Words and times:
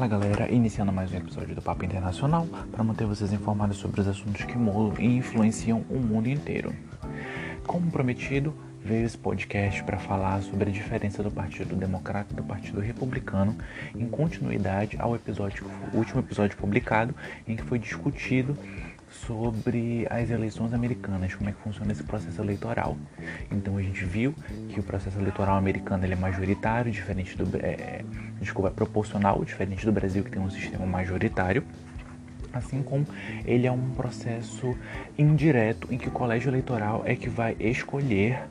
Fala 0.00 0.08
galera, 0.08 0.50
iniciando 0.50 0.90
mais 0.90 1.12
um 1.12 1.18
episódio 1.18 1.54
do 1.54 1.60
Papo 1.60 1.84
Internacional 1.84 2.46
para 2.72 2.82
manter 2.82 3.06
vocês 3.06 3.34
informados 3.34 3.76
sobre 3.76 4.00
os 4.00 4.08
assuntos 4.08 4.42
que 4.46 4.56
mudam 4.56 4.94
e 4.98 5.18
influenciam 5.18 5.84
o 5.90 5.98
mundo 5.98 6.26
inteiro. 6.26 6.74
Como 7.66 7.90
prometido, 7.90 8.54
veio 8.82 9.04
esse 9.04 9.18
podcast 9.18 9.84
para 9.84 9.98
falar 9.98 10.40
sobre 10.40 10.70
a 10.70 10.72
diferença 10.72 11.22
do 11.22 11.30
Partido 11.30 11.76
Democrata 11.76 12.32
e 12.32 12.36
do 12.36 12.42
Partido 12.42 12.80
Republicano, 12.80 13.54
em 13.94 14.08
continuidade 14.08 14.96
ao 14.98 15.14
episódio, 15.14 15.66
último 15.92 16.20
episódio 16.20 16.56
publicado, 16.56 17.14
em 17.46 17.54
que 17.54 17.62
foi 17.62 17.78
discutido 17.78 18.56
sobre 19.10 20.06
as 20.08 20.30
eleições 20.30 20.72
americanas, 20.72 21.34
como 21.34 21.50
é 21.50 21.52
que 21.52 21.60
funciona 21.60 21.90
esse 21.92 22.02
processo 22.02 22.40
eleitoral. 22.40 22.96
Então 23.50 23.76
a 23.76 23.82
gente 23.82 24.04
viu 24.04 24.34
que 24.68 24.78
o 24.78 24.82
processo 24.82 25.18
eleitoral 25.18 25.56
americano 25.56 26.04
ele 26.04 26.12
é 26.12 26.16
majoritário, 26.16 26.92
diferente 26.92 27.36
do 27.36 27.56
é, 27.56 28.04
desculpa, 28.40 28.68
é 28.68 28.72
proporcional, 28.72 29.44
diferente 29.44 29.84
do 29.84 29.92
Brasil 29.92 30.22
que 30.22 30.30
tem 30.30 30.40
um 30.40 30.50
sistema 30.50 30.86
majoritário. 30.86 31.64
Assim 32.52 32.82
como 32.82 33.06
ele 33.44 33.66
é 33.66 33.72
um 33.72 33.90
processo 33.90 34.76
indireto 35.16 35.86
em 35.92 35.98
que 35.98 36.08
o 36.08 36.10
colégio 36.10 36.50
eleitoral 36.50 37.02
é 37.04 37.14
que 37.14 37.28
vai 37.28 37.56
escolher 37.60 38.42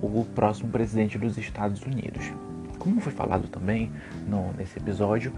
o 0.00 0.24
próximo 0.24 0.70
presidente 0.70 1.18
dos 1.18 1.36
Estados 1.38 1.82
Unidos. 1.82 2.32
Como 2.78 3.00
foi 3.00 3.12
falado 3.12 3.48
também 3.48 3.90
no, 4.28 4.52
nesse 4.52 4.78
episódio, 4.78 5.32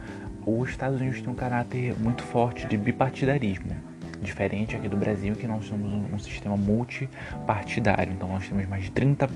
os 0.44 0.68
Estados 0.68 1.00
Unidos 1.00 1.20
têm 1.20 1.30
um 1.30 1.34
caráter 1.34 1.94
muito 1.98 2.22
forte 2.22 2.66
de 2.66 2.76
bipartidarismo 2.76 3.95
diferente 4.22 4.76
aqui 4.76 4.88
do 4.88 4.96
Brasil, 4.96 5.34
que 5.34 5.46
nós 5.46 5.68
temos 5.68 5.92
um, 5.92 6.14
um 6.14 6.18
sistema 6.18 6.56
multipartidário. 6.56 8.12
Então 8.12 8.28
nós 8.28 8.48
temos 8.48 8.66
mais 8.66 8.84
de 8.84 8.90
30 8.90 9.28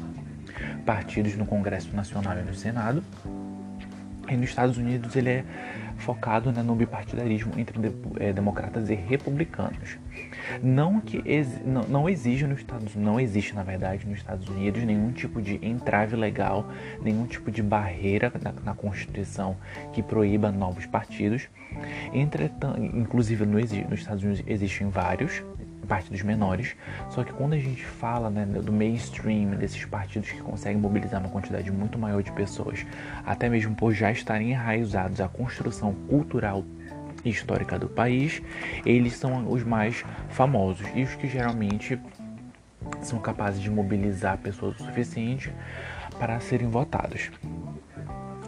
partidos 0.84 1.36
no 1.36 1.46
Congresso 1.46 1.94
Nacional 1.94 2.38
e 2.38 2.42
no 2.42 2.54
Senado. 2.54 3.02
E 4.30 4.36
nos 4.36 4.50
Estados 4.50 4.76
Unidos 4.76 5.14
ele 5.16 5.30
é 5.30 5.44
focado 5.98 6.50
né, 6.50 6.62
no 6.62 6.74
bipartidarismo 6.74 7.52
entre 7.58 7.78
é, 8.18 8.32
democratas 8.32 8.88
e 8.88 8.94
republicanos. 8.94 9.98
Não 10.62 11.00
que 11.00 11.22
não, 11.64 11.82
não 11.82 12.08
exige 12.08 12.46
nos 12.46 12.58
Estados 12.60 12.94
não 12.96 13.20
existe 13.20 13.54
na 13.54 13.62
verdade 13.62 14.06
nos 14.06 14.18
Estados 14.18 14.48
Unidos 14.48 14.82
nenhum 14.82 15.12
tipo 15.12 15.40
de 15.40 15.58
entrave 15.64 16.16
legal, 16.16 16.68
nenhum 17.02 17.26
tipo 17.26 17.50
de 17.50 17.62
barreira 17.62 18.32
na, 18.42 18.52
na 18.64 18.74
Constituição 18.74 19.56
que 19.92 20.02
proíba 20.02 20.50
novos 20.50 20.86
partidos. 20.86 21.48
Entretanto, 22.12 22.82
inclusive 22.82 23.44
no, 23.44 23.58
nos 23.58 24.00
Estados 24.00 24.22
Unidos 24.22 24.42
existem 24.46 24.88
vários, 24.88 25.42
partidos 25.90 26.22
menores. 26.22 26.76
Só 27.08 27.24
que 27.24 27.32
quando 27.32 27.54
a 27.54 27.58
gente 27.58 27.84
fala 27.84 28.30
né, 28.30 28.46
do 28.46 28.72
mainstream, 28.72 29.50
desses 29.56 29.84
partidos 29.84 30.30
que 30.30 30.40
conseguem 30.40 30.80
mobilizar 30.80 31.20
uma 31.20 31.28
quantidade 31.28 31.68
muito 31.72 31.98
maior 31.98 32.22
de 32.22 32.30
pessoas, 32.30 32.86
até 33.26 33.48
mesmo 33.48 33.74
por 33.74 33.92
já 33.92 34.12
estarem 34.12 34.52
enraizados 34.52 35.20
à 35.20 35.26
construção 35.26 35.92
cultural 36.08 36.64
e 37.24 37.30
histórica 37.30 37.76
do 37.76 37.88
país, 37.88 38.40
eles 38.86 39.14
são 39.14 39.50
os 39.50 39.64
mais 39.64 40.04
famosos 40.28 40.86
e 40.94 41.02
os 41.02 41.16
que 41.16 41.26
geralmente 41.26 41.98
são 43.02 43.18
capazes 43.18 43.60
de 43.60 43.68
mobilizar 43.68 44.38
pessoas 44.38 44.80
o 44.80 44.84
suficiente 44.84 45.52
para 46.18 46.38
serem 46.38 46.68
votados. 46.68 47.30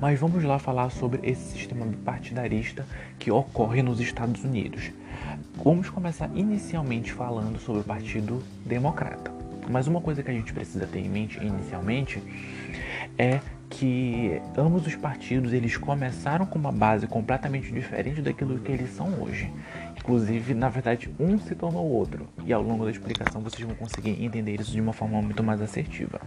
Mas 0.00 0.18
vamos 0.18 0.42
lá 0.44 0.58
falar 0.58 0.90
sobre 0.90 1.20
esse 1.28 1.52
sistema 1.52 1.86
bipartidarista 1.86 2.86
que 3.18 3.30
ocorre 3.30 3.82
nos 3.82 4.00
Estados 4.00 4.44
Unidos. 4.44 4.90
Vamos 5.62 5.88
começar 5.88 6.30
inicialmente 6.34 7.12
falando 7.12 7.58
sobre 7.58 7.80
o 7.80 7.84
Partido 7.84 8.42
Democrata. 8.66 9.32
Mas 9.68 9.86
uma 9.86 10.00
coisa 10.00 10.22
que 10.22 10.30
a 10.30 10.34
gente 10.34 10.52
precisa 10.52 10.86
ter 10.86 11.00
em 11.00 11.08
mente 11.08 11.38
inicialmente 11.38 12.22
é 13.16 13.40
que 13.70 14.40
ambos 14.56 14.86
os 14.86 14.94
partidos 14.94 15.52
eles 15.52 15.76
começaram 15.76 16.46
com 16.46 16.58
uma 16.58 16.70
base 16.70 17.06
completamente 17.06 17.72
diferente 17.72 18.20
daquilo 18.20 18.58
que 18.58 18.70
eles 18.70 18.90
são 18.90 19.22
hoje. 19.22 19.50
Inclusive, 20.04 20.52
na 20.52 20.68
verdade, 20.68 21.08
um 21.18 21.38
se 21.38 21.54
tornou 21.54 21.90
outro. 21.90 22.28
E 22.44 22.52
ao 22.52 22.62
longo 22.62 22.84
da 22.84 22.90
explicação 22.90 23.40
vocês 23.40 23.66
vão 23.66 23.74
conseguir 23.74 24.22
entender 24.22 24.60
isso 24.60 24.70
de 24.70 24.80
uma 24.80 24.92
forma 24.92 25.22
muito 25.22 25.42
mais 25.42 25.62
assertiva. 25.62 26.20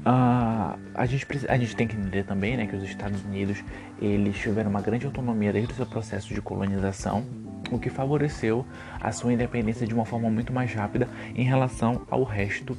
Uh, 0.00 0.76
a, 0.92 1.06
gente, 1.06 1.24
a 1.48 1.56
gente 1.56 1.76
tem 1.76 1.86
que 1.86 1.94
entender 1.96 2.24
também 2.24 2.56
né, 2.56 2.66
que 2.66 2.74
os 2.74 2.82
Estados 2.82 3.24
Unidos 3.24 3.62
eles 4.02 4.36
tiveram 4.36 4.70
uma 4.70 4.82
grande 4.82 5.06
autonomia 5.06 5.52
desde 5.52 5.72
o 5.72 5.76
seu 5.76 5.86
processo 5.86 6.34
de 6.34 6.42
colonização 6.42 7.24
o 7.70 7.78
que 7.78 7.90
favoreceu 7.90 8.66
a 9.00 9.12
sua 9.12 9.32
independência 9.32 9.86
de 9.86 9.94
uma 9.94 10.04
forma 10.04 10.28
muito 10.28 10.52
mais 10.52 10.72
rápida 10.72 11.06
em 11.36 11.44
relação 11.44 12.06
ao 12.10 12.24
resto 12.24 12.76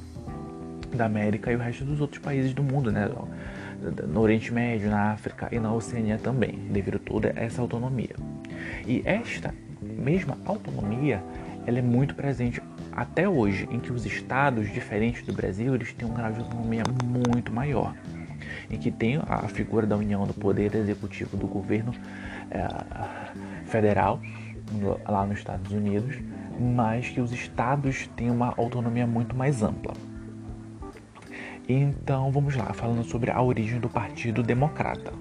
da 0.92 1.06
América 1.06 1.50
e 1.52 1.56
o 1.56 1.58
resto 1.58 1.84
dos 1.84 2.00
outros 2.00 2.20
países 2.20 2.52
do 2.52 2.62
mundo, 2.62 2.90
né? 2.92 3.08
No 4.08 4.20
Oriente 4.20 4.52
Médio, 4.52 4.90
na 4.90 5.12
África 5.12 5.48
e 5.50 5.58
na 5.58 5.72
Oceania 5.72 6.18
também, 6.18 6.58
devido 6.70 6.96
a 6.96 6.98
toda 6.98 7.32
essa 7.36 7.62
autonomia. 7.62 8.14
E 8.86 9.00
esta 9.06 9.54
mesma 9.82 10.36
autonomia, 10.44 11.22
ela 11.66 11.78
é 11.78 11.82
muito 11.82 12.14
presente 12.14 12.62
até 12.92 13.28
hoje, 13.28 13.68
em 13.70 13.78
que 13.78 13.92
os 13.92 14.04
estados 14.04 14.70
diferentes 14.72 15.22
do 15.22 15.32
Brasil, 15.32 15.74
eles 15.74 15.92
têm 15.92 16.08
um 16.08 16.14
grau 16.14 16.32
de 16.32 16.40
autonomia 16.40 16.82
muito 17.04 17.52
maior, 17.52 17.94
em 18.70 18.78
que 18.78 18.90
tem 18.90 19.20
a 19.26 19.48
figura 19.48 19.86
da 19.86 19.96
união 19.96 20.26
do 20.26 20.34
poder 20.34 20.74
executivo 20.74 21.36
do 21.36 21.46
governo 21.46 21.94
é, 22.50 23.66
federal 23.66 24.20
lá 25.08 25.26
nos 25.26 25.38
Estados 25.38 25.72
Unidos, 25.72 26.16
mas 26.58 27.08
que 27.08 27.20
os 27.20 27.32
estados 27.32 28.08
têm 28.16 28.30
uma 28.30 28.54
autonomia 28.56 29.06
muito 29.06 29.34
mais 29.34 29.62
ampla. 29.62 29.94
Então 31.68 32.30
vamos 32.32 32.56
lá, 32.56 32.72
falando 32.72 33.04
sobre 33.04 33.30
a 33.30 33.40
origem 33.40 33.78
do 33.78 33.88
Partido 33.88 34.42
Democrata. 34.42 35.12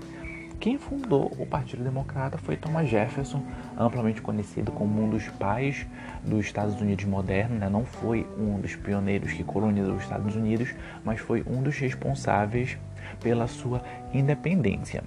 Quem 0.59 0.77
fundou 0.77 1.31
o 1.39 1.45
Partido 1.45 1.85
Democrata 1.85 2.38
foi 2.38 2.57
Thomas 2.57 2.89
Jefferson, 2.89 3.41
amplamente 3.77 4.21
conhecido 4.21 4.73
como 4.73 5.01
um 5.01 5.09
dos 5.09 5.25
pais 5.29 5.88
dos 6.21 6.45
Estados 6.45 6.81
Unidos 6.81 7.06
modernos. 7.06 7.57
Né? 7.57 7.69
Não 7.69 7.85
foi 7.85 8.27
um 8.38 8.59
dos 8.59 8.75
pioneiros 8.75 9.31
que 9.31 9.41
colonizou 9.41 9.95
os 9.95 10.03
Estados 10.03 10.35
Unidos, 10.35 10.75
mas 11.06 11.21
foi 11.21 11.45
um 11.47 11.63
dos 11.63 11.77
responsáveis 11.77 12.77
pela 13.21 13.47
sua 13.47 13.81
independência. 14.13 15.01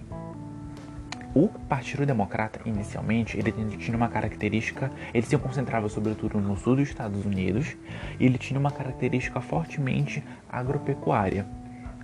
O 1.34 1.49
Partido 1.49 2.06
Democrata, 2.06 2.60
inicialmente, 2.64 3.38
ele 3.38 3.52
tinha 3.76 3.96
uma 3.96 4.08
característica, 4.08 4.90
ele 5.12 5.26
se 5.26 5.37
concentrava 5.37 5.87
sobretudo 5.90 6.40
no 6.40 6.56
sul 6.56 6.76
dos 6.76 6.88
Estados 6.88 7.26
Unidos, 7.26 7.76
e 8.19 8.25
ele 8.25 8.38
tinha 8.38 8.58
uma 8.58 8.70
característica 8.70 9.40
fortemente 9.40 10.25
agropecuária, 10.50 11.46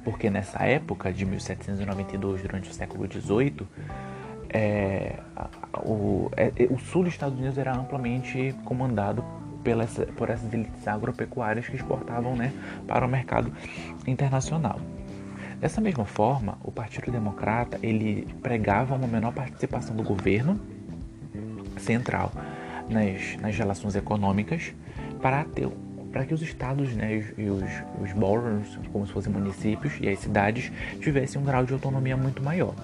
porque 0.08 0.30
nessa 0.30 0.64
época 0.64 1.12
de 1.12 1.26
1792, 1.26 2.40
durante 2.40 2.70
o 2.70 2.72
século 2.72 3.06
XVIII, 3.06 3.66
é, 4.48 5.18
o, 5.84 6.30
é, 6.34 6.50
o 6.70 6.78
sul 6.78 7.04
dos 7.04 7.12
Estados 7.12 7.38
Unidos 7.38 7.58
era 7.58 7.76
amplamente 7.76 8.54
comandado 8.64 9.22
pelas, 9.62 9.98
por 10.16 10.30
essas 10.30 10.50
elites 10.50 10.88
agropecuárias 10.88 11.68
que 11.68 11.76
exportavam 11.76 12.34
né, 12.34 12.54
para 12.86 13.04
o 13.04 13.08
mercado 13.08 13.52
internacional. 14.06 14.80
Dessa 15.60 15.78
mesma 15.78 16.06
forma, 16.06 16.56
o 16.64 16.72
Partido 16.72 17.12
Democrata 17.12 17.78
ele 17.82 18.26
pregava 18.42 18.94
uma 18.94 19.06
menor 19.06 19.34
participação 19.34 19.94
do 19.94 20.02
governo 20.02 20.58
central 21.76 22.32
nas, 22.88 23.36
nas 23.42 23.54
relações 23.54 23.94
econômicas 23.94 24.72
para 25.20 25.44
ter 25.44 25.68
para 26.12 26.24
que 26.24 26.34
os 26.34 26.42
estados 26.42 26.94
né, 26.94 27.22
e 27.36 27.50
os, 27.50 27.62
os 28.00 28.12
boroughs, 28.12 28.78
como 28.92 29.06
se 29.06 29.12
fossem 29.12 29.32
municípios, 29.32 29.94
e 30.00 30.08
as 30.08 30.18
cidades 30.18 30.72
tivessem 31.00 31.40
um 31.40 31.44
grau 31.44 31.64
de 31.64 31.72
autonomia 31.72 32.16
muito 32.16 32.42
maior. 32.42 32.74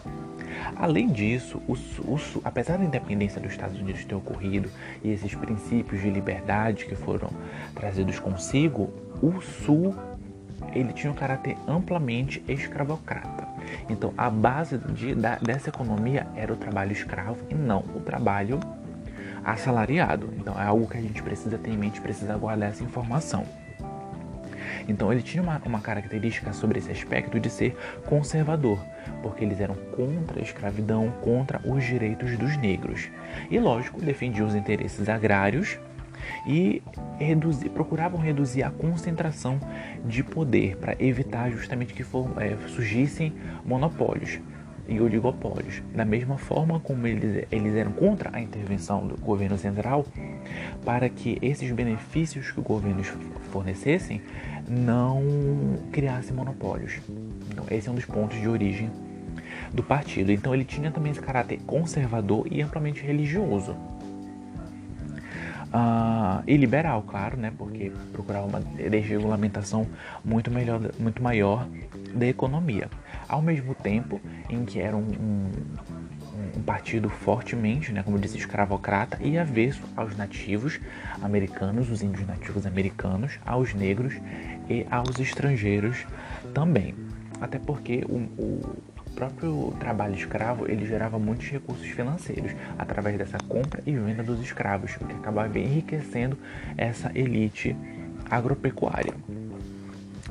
Além 0.77 1.09
disso, 1.09 1.61
o, 1.69 1.73
o, 1.73 2.21
apesar 2.45 2.79
da 2.79 2.85
independência 2.85 3.41
dos 3.41 3.53
Estados 3.53 3.79
Unidos 3.79 4.05
ter 4.05 4.15
ocorrido 4.15 4.71
e 5.03 5.11
esses 5.11 5.35
princípios 5.35 6.01
de 6.01 6.11
liberdade 6.11 6.87
que 6.87 6.95
foram 6.95 7.31
trazidos 7.75 8.19
consigo, 8.19 8.91
o 9.23 9.41
Sul 9.41 9.95
ele 10.73 10.93
tinha 10.93 11.13
um 11.13 11.15
caráter 11.15 11.57
amplamente 11.67 12.43
escravocrata. 12.49 13.47
Então, 13.89 14.13
a 14.17 14.31
base 14.31 14.79
de, 14.79 15.15
da, 15.15 15.37
dessa 15.37 15.69
economia 15.69 16.27
era 16.35 16.53
o 16.53 16.57
trabalho 16.57 16.93
escravo 16.93 17.39
e 17.51 17.55
não 17.55 17.81
o 17.95 18.01
trabalho 18.01 18.61
assalariado. 19.45 20.33
Então, 20.39 20.61
é 20.61 20.65
algo 20.65 20.89
que 20.89 20.97
a 20.97 21.01
gente 21.01 21.23
precisa 21.23 21.59
ter 21.59 21.71
em 21.71 21.77
mente, 21.77 22.01
precisa 22.01 22.37
guardar 22.37 22.71
essa 22.71 22.83
informação. 22.83 23.47
Então 24.89 25.13
ele 25.13 25.23
tinha 25.23 25.43
uma, 25.43 25.61
uma, 25.65 25.81
característica 25.81 26.53
sobre 26.53 26.79
esse 26.79 26.91
aspecto 26.91 27.41
de 27.41 27.49
ser 27.49 27.77
conservador, 28.07 28.79
porque 29.23 29.45
eles 29.45 29.61
eram 29.61 29.75
contra 29.75 30.41
a 30.41 30.43
escravidão, 30.43 31.11
contra 31.23 31.61
os 31.65 31.85
direitos 31.85 32.37
dos 32.37 32.57
negros. 32.57 33.09
E 33.51 33.59
lógico, 33.59 34.01
defendiam 34.01 34.47
os 34.47 34.55
interesses 34.55 35.09
agrários 35.09 35.79
e 36.47 36.83
reduzir, 37.19 37.69
procuravam 37.71 38.21
reduzir 38.21 38.63
a 38.63 38.71
concentração 38.71 39.59
de 40.05 40.23
poder 40.23 40.77
para 40.77 40.97
evitar 40.99 41.51
justamente 41.51 41.93
que 41.95 42.03
for, 42.03 42.31
é, 42.41 42.57
surgissem 42.69 43.33
monopólios 43.65 44.39
e 44.89 45.01
oligopólios. 45.01 45.83
Da 45.95 46.05
mesma 46.05 46.37
forma 46.37 46.79
como 46.81 47.07
eles, 47.07 47.47
eles 47.51 47.75
eram 47.75 47.93
contra 47.93 48.31
a 48.33 48.41
intervenção 48.41 49.07
do 49.07 49.17
governo 49.17 49.57
central, 49.57 50.07
para 50.85 51.09
que 51.09 51.39
esses 51.41 51.71
benefícios 51.71 52.51
que 52.51 52.61
o 52.61 52.63
governo 52.63 53.03
fornecessem 53.51 54.21
não 54.69 55.23
criassem 55.93 56.35
monopólios. 56.35 57.01
Então, 57.51 57.65
esse 57.71 57.89
é 57.89 57.93
um 57.93 57.95
dos 57.95 58.05
pontos 58.05 58.39
de 58.39 58.49
origem 58.49 58.91
do 59.73 59.83
partido. 59.83 60.31
Então, 60.33 60.55
ele 60.55 60.65
tinha 60.65 60.91
também 60.91 61.13
esse 61.13 61.21
caráter 61.21 61.61
conservador 61.67 62.47
e 62.51 62.61
amplamente 62.63 63.03
religioso. 63.03 63.77
Uh, 65.75 66.41
e 66.47 66.57
liberal, 66.57 67.03
claro, 67.03 67.37
né? 67.37 67.53
Porque 67.59 67.91
procurava 68.13 68.47
uma 68.47 68.61
desregulamentação 68.61 69.89
muito, 70.25 70.49
melhor, 70.49 70.81
muito 71.01 71.21
maior 71.21 71.67
da 72.15 72.27
economia. 72.27 72.89
Ao 73.29 73.41
mesmo 73.41 73.75
tempo 73.75 74.21
em 74.49 74.65
que 74.65 74.81
era 74.81 74.97
um, 74.97 75.01
um, 75.01 75.51
um 76.57 76.63
partido 76.63 77.09
fortemente, 77.09 77.93
né, 77.93 78.03
como 78.03 78.17
eu 78.17 78.21
disse, 78.21 78.39
escravocrata 78.39 79.19
e 79.21 79.39
avesso 79.39 79.83
aos 79.97 80.17
nativos 80.17 80.81
americanos, 81.23 81.91
os 81.91 82.03
índios 82.03 82.27
nativos 82.27 82.67
americanos, 82.67 83.39
aos 83.45 83.75
negros 83.75 84.15
e 84.69 84.87
aos 84.91 85.19
estrangeiros 85.19 86.07
também. 86.53 86.95
Até 87.41 87.59
porque 87.59 88.05
o, 88.09 88.17
o 88.41 88.85
próprio 89.15 89.75
trabalho 89.79 90.15
escravo 90.15 90.67
ele 90.69 90.87
gerava 90.87 91.19
muitos 91.19 91.49
recursos 91.49 91.87
financeiros 91.87 92.53
através 92.79 93.17
dessa 93.17 93.39
compra 93.39 93.83
e 93.87 93.93
venda 93.93 94.23
dos 94.23 94.41
escravos, 94.41 94.97
o 95.01 95.05
que 95.05 95.15
acabava 95.15 95.59
enriquecendo 95.59 96.37
essa 96.77 97.11
elite 97.15 97.77
agropecuária. 98.31 99.15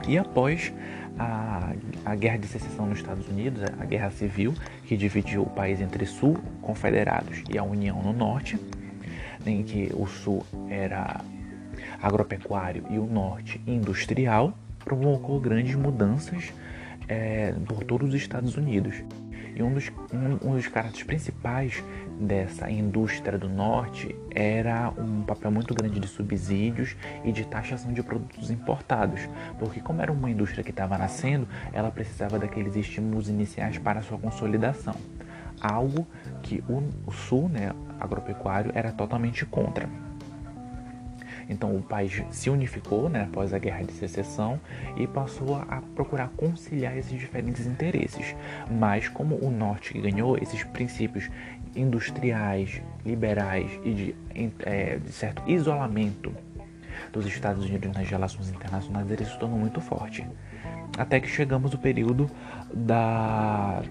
E 0.07 0.17
após 0.17 0.73
a, 1.17 1.73
a 2.05 2.15
Guerra 2.15 2.37
de 2.37 2.47
Secessão 2.47 2.85
nos 2.85 2.99
Estados 2.99 3.27
Unidos, 3.27 3.63
a 3.63 3.85
Guerra 3.85 4.11
Civil, 4.11 4.53
que 4.85 4.97
dividiu 4.97 5.43
o 5.43 5.49
país 5.49 5.81
entre 5.81 6.05
Sul, 6.05 6.37
confederados, 6.61 7.43
e 7.49 7.57
a 7.57 7.63
União 7.63 8.01
no 8.01 8.13
Norte, 8.13 8.59
em 9.45 9.63
que 9.63 9.91
o 9.93 10.07
Sul 10.07 10.45
era 10.69 11.21
agropecuário 12.01 12.85
e 12.89 12.97
o 12.97 13.05
Norte 13.05 13.61
industrial, 13.67 14.57
provocou 14.83 15.39
grandes 15.39 15.75
mudanças 15.75 16.53
é, 17.07 17.53
por 17.67 17.83
todos 17.83 18.09
os 18.09 18.15
Estados 18.15 18.57
Unidos. 18.57 18.95
E 19.55 19.61
um 19.61 19.73
dos, 19.73 19.91
um, 20.11 20.49
um 20.49 20.55
dos 20.55 20.67
caráteres 20.67 21.03
principais 21.03 21.83
dessa 22.19 22.69
indústria 22.69 23.37
do 23.37 23.49
norte 23.49 24.15
era 24.31 24.91
um 24.97 25.21
papel 25.21 25.51
muito 25.51 25.73
grande 25.73 25.99
de 25.99 26.07
subsídios 26.07 26.95
e 27.23 27.31
de 27.31 27.45
taxação 27.45 27.93
de 27.93 28.01
produtos 28.01 28.49
importados, 28.49 29.21
porque 29.59 29.79
como 29.79 30.01
era 30.01 30.11
uma 30.11 30.29
indústria 30.29 30.63
que 30.63 30.71
estava 30.71 30.97
nascendo, 30.97 31.47
ela 31.71 31.91
precisava 31.91 32.39
daqueles 32.39 32.75
estímulos 32.75 33.29
iniciais 33.29 33.77
para 33.77 34.01
sua 34.01 34.17
consolidação, 34.17 34.95
algo 35.61 36.07
que 36.41 36.63
o, 36.67 36.83
o 37.05 37.11
sul, 37.11 37.47
né, 37.49 37.71
agropecuário, 37.99 38.71
era 38.73 38.91
totalmente 38.91 39.45
contra. 39.45 39.87
Então 41.49 41.75
o 41.75 41.81
país 41.81 42.23
se 42.31 42.49
unificou 42.49 43.09
né, 43.09 43.23
após 43.23 43.53
a 43.53 43.59
Guerra 43.59 43.83
de 43.83 43.93
Secessão 43.93 44.59
e 44.97 45.07
passou 45.07 45.55
a 45.55 45.81
procurar 45.95 46.29
conciliar 46.35 46.97
esses 46.97 47.17
diferentes 47.19 47.65
interesses. 47.65 48.35
Mas 48.69 49.07
como 49.07 49.35
o 49.35 49.51
Norte 49.51 49.97
ganhou 49.99 50.37
esses 50.37 50.63
princípios 50.63 51.29
industriais, 51.75 52.81
liberais 53.05 53.69
e 53.83 53.93
de, 53.93 54.15
é, 54.59 54.97
de 54.97 55.11
certo 55.11 55.43
isolamento 55.47 56.33
dos 57.11 57.25
Estados 57.25 57.65
Unidos 57.65 57.91
nas 57.91 58.07
relações 58.07 58.49
internacionais, 58.49 59.09
ele 59.09 59.25
se 59.25 59.37
tornou 59.39 59.57
muito 59.57 59.81
forte. 59.81 60.25
Até 60.97 61.19
que 61.19 61.27
chegamos 61.27 61.73
ao 61.73 61.79
período 61.79 62.29
da 62.73 63.81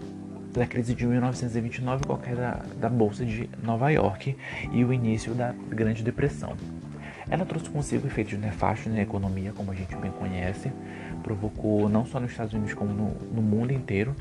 da 0.53 0.67
crise 0.67 0.95
de 0.95 1.07
1929 1.07 2.05
com 2.05 2.13
a 2.13 2.19
queda 2.19 2.63
da 2.77 2.89
Bolsa 2.89 3.25
de 3.25 3.49
Nova 3.63 3.91
York 3.91 4.37
e 4.71 4.85
o 4.85 4.93
início 4.93 5.35
da 5.35 5.55
Grande 5.71 6.03
Depressão. 6.03 6.57
Ela 7.29 7.45
trouxe 7.45 7.71
consigo 7.71 8.07
efeitos 8.07 8.39
nefastos 8.39 8.93
na 8.93 9.01
economia, 9.01 9.53
como 9.53 9.71
a 9.71 9.75
gente 9.75 9.95
bem 9.97 10.11
conhece, 10.11 10.73
provocou 11.23 11.89
não 11.89 12.05
só 12.05 12.19
nos 12.19 12.31
Estados 12.31 12.53
Unidos 12.53 12.75
como 12.75 12.93
no, 12.93 13.15
no 13.33 13.43
mundo 13.43 13.73
inteiro, 13.73 14.15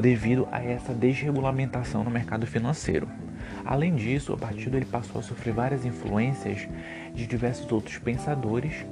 devido 0.00 0.48
a 0.50 0.62
essa 0.62 0.92
desregulamentação 0.92 2.02
no 2.02 2.10
mercado 2.10 2.46
financeiro. 2.46 3.08
Além 3.64 3.94
disso, 3.94 4.34
o 4.34 4.38
partido 4.38 4.76
ele 4.76 4.84
passou 4.84 5.20
a 5.20 5.22
sofrer 5.22 5.54
várias 5.54 5.84
influências 5.84 6.68
de 7.14 7.26
diversos 7.26 7.70
outros 7.70 7.98
pensadores 7.98 8.84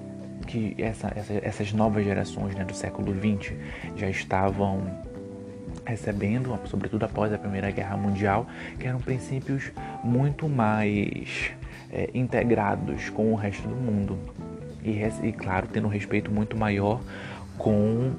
que 0.46 0.74
essa, 0.78 1.12
essa, 1.14 1.32
essas 1.34 1.72
novas 1.72 2.04
gerações 2.04 2.54
né, 2.54 2.64
do 2.64 2.74
século 2.74 3.14
XX 3.14 3.54
já 3.96 4.08
estavam 4.08 4.82
recebendo, 5.84 6.58
sobretudo 6.66 7.04
após 7.04 7.32
a 7.32 7.38
Primeira 7.38 7.70
Guerra 7.70 7.96
Mundial, 7.96 8.46
que 8.78 8.86
eram 8.86 9.00
princípios 9.00 9.72
muito 10.02 10.48
mais 10.48 11.52
é, 11.94 12.10
integrados 12.12 13.08
com 13.10 13.32
o 13.32 13.36
resto 13.36 13.68
do 13.68 13.76
mundo. 13.76 14.18
E, 14.82 15.00
e, 15.22 15.32
claro, 15.32 15.68
tendo 15.72 15.86
um 15.86 15.90
respeito 15.90 16.30
muito 16.30 16.56
maior 16.56 17.00
com 17.56 18.12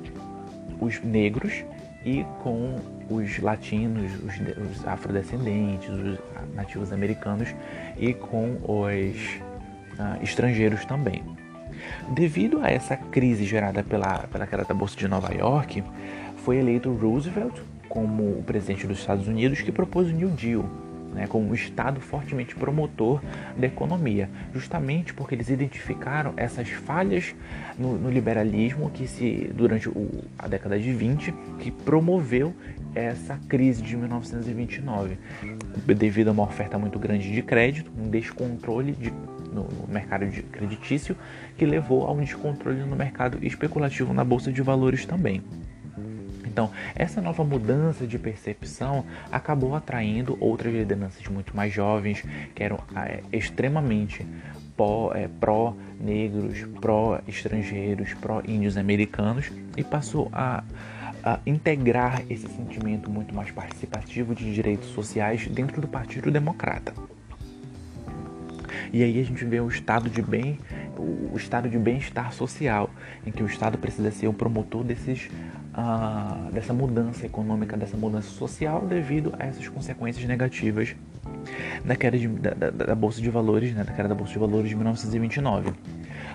os 0.80 1.04
negros 1.04 1.64
e 2.06 2.26
com 2.42 2.76
os 3.10 3.40
latinos, 3.40 4.12
os, 4.24 4.80
os 4.80 4.88
afrodescendentes, 4.88 5.90
os 5.90 6.18
nativos 6.56 6.94
americanos 6.94 7.54
e 7.98 8.14
com 8.14 8.58
os 8.64 9.36
uh, 10.00 10.24
estrangeiros 10.24 10.86
também. 10.86 11.22
Devido 12.10 12.62
a 12.62 12.70
essa 12.70 12.96
crise 12.96 13.44
gerada 13.44 13.84
pela, 13.84 14.20
pela 14.32 14.48
queda 14.48 14.64
da 14.64 14.74
Bolsa 14.74 14.96
de 14.96 15.08
Nova 15.08 15.34
York, 15.34 15.84
foi 16.38 16.58
eleito 16.58 16.94
Roosevelt 16.94 17.60
como 17.90 18.24
o 18.40 18.44
presidente 18.44 18.88
dos 18.88 19.00
Estados 19.00 19.28
Unidos 19.28 19.62
que 19.62 19.72
propôs 19.72 20.10
o 20.10 20.14
New 20.14 20.30
Deal, 20.30 20.66
né, 21.16 21.26
como 21.28 21.50
um 21.50 21.54
Estado 21.54 22.02
fortemente 22.02 22.54
promotor 22.54 23.22
da 23.58 23.66
economia, 23.66 24.30
justamente 24.54 25.14
porque 25.14 25.34
eles 25.34 25.50
identificaram 25.50 26.34
essas 26.36 26.70
falhas 26.70 27.34
no, 27.80 27.98
no 27.98 28.12
liberalismo 28.12 28.90
que 28.92 29.08
se 29.08 29.50
durante 29.56 29.88
o, 29.90 30.24
a 30.38 30.48
década 30.48 30.78
de 30.78 30.92
20 30.92 31.34
que 31.60 31.72
promoveu 31.72 32.54
essa 32.94 33.40
crise 33.48 33.82
de 33.82 33.96
1929, 33.96 35.18
devido 35.98 36.30
a 36.30 36.32
uma 36.32 36.44
oferta 36.44 36.78
muito 36.78 37.00
grande 37.00 37.32
de 37.32 37.42
crédito, 37.42 37.92
um 37.98 38.10
descontrole 38.10 38.92
de, 38.94 39.12
no, 39.52 39.68
mercado 39.88 40.26
creditício 40.52 41.16
que 41.58 41.66
levou 41.66 42.06
a 42.08 42.12
um 42.12 42.20
descontrole 42.20 42.80
no 42.82 42.96
mercado 42.96 43.38
especulativo 43.42 44.14
na 44.14 44.24
bolsa 44.24 44.52
de 44.52 44.62
valores 44.62 45.06
também. 45.06 45.42
Então, 46.56 46.72
essa 46.96 47.22
nova 47.22 47.44
mudança 47.44 48.08
de 48.08 48.18
percepção 48.18 49.04
acabou 49.30 49.76
atraindo 49.76 50.38
outras 50.40 50.74
lideranças 50.74 51.28
muito 51.28 51.54
mais 51.54 51.74
jovens, 51.74 52.24
que 52.56 52.64
eram 52.64 52.80
é, 52.96 53.20
extremamente 53.30 54.26
é, 55.14 55.28
pró-negros, 55.38 56.66
pró-estrangeiros, 56.80 58.14
pró-índios 58.14 58.78
americanos 58.78 59.52
e 59.76 59.84
passou 59.84 60.30
a, 60.32 60.64
a 61.22 61.42
integrar 61.46 62.22
esse 62.30 62.48
sentimento 62.48 63.12
muito 63.12 63.36
mais 63.36 63.52
participativo 63.52 64.34
de 64.34 64.54
direitos 64.54 64.88
sociais 64.92 65.46
dentro 65.50 65.82
do 65.82 65.90
Partido 65.90 66.32
Democrata. 66.32 66.94
E 68.94 69.04
aí 69.04 69.20
a 69.20 69.24
gente 69.26 69.44
vê 69.44 69.60
o 69.60 69.68
estado 69.68 70.10
de 70.10 70.22
bem, 70.22 70.58
o 70.98 71.36
estado 71.36 71.68
de 71.68 71.78
bem-estar 71.78 72.32
social, 72.32 72.90
em 73.28 73.32
que 73.32 73.44
o 73.44 73.46
Estado 73.46 73.78
precisa 73.78 74.10
ser 74.10 74.30
o 74.30 74.34
promotor 74.34 74.86
desses 74.86 75.30
uh, 75.76 76.52
dessa 76.52 76.74
mudança 76.74 77.26
econômica, 77.26 77.76
dessa 77.78 77.98
mudança 77.98 78.30
social 78.30 78.82
devido 78.82 79.34
a 79.38 79.46
essas 79.46 79.68
consequências 79.68 80.26
negativas 80.26 80.96
da 81.84 81.96
queda 81.96 82.18
de, 82.18 82.28
da, 82.28 82.52
da, 82.52 82.70
da, 82.70 82.96
Bolsa 82.96 83.22
de 83.22 83.30
Valores, 83.30 83.74
né, 83.74 83.84
da 83.84 83.92
queda 83.92 84.10
da 84.10 84.16
Bolsa 84.16 84.34
de 84.34 84.40
Valores 84.40 84.70
de 84.70 84.76
1929. 84.76 85.74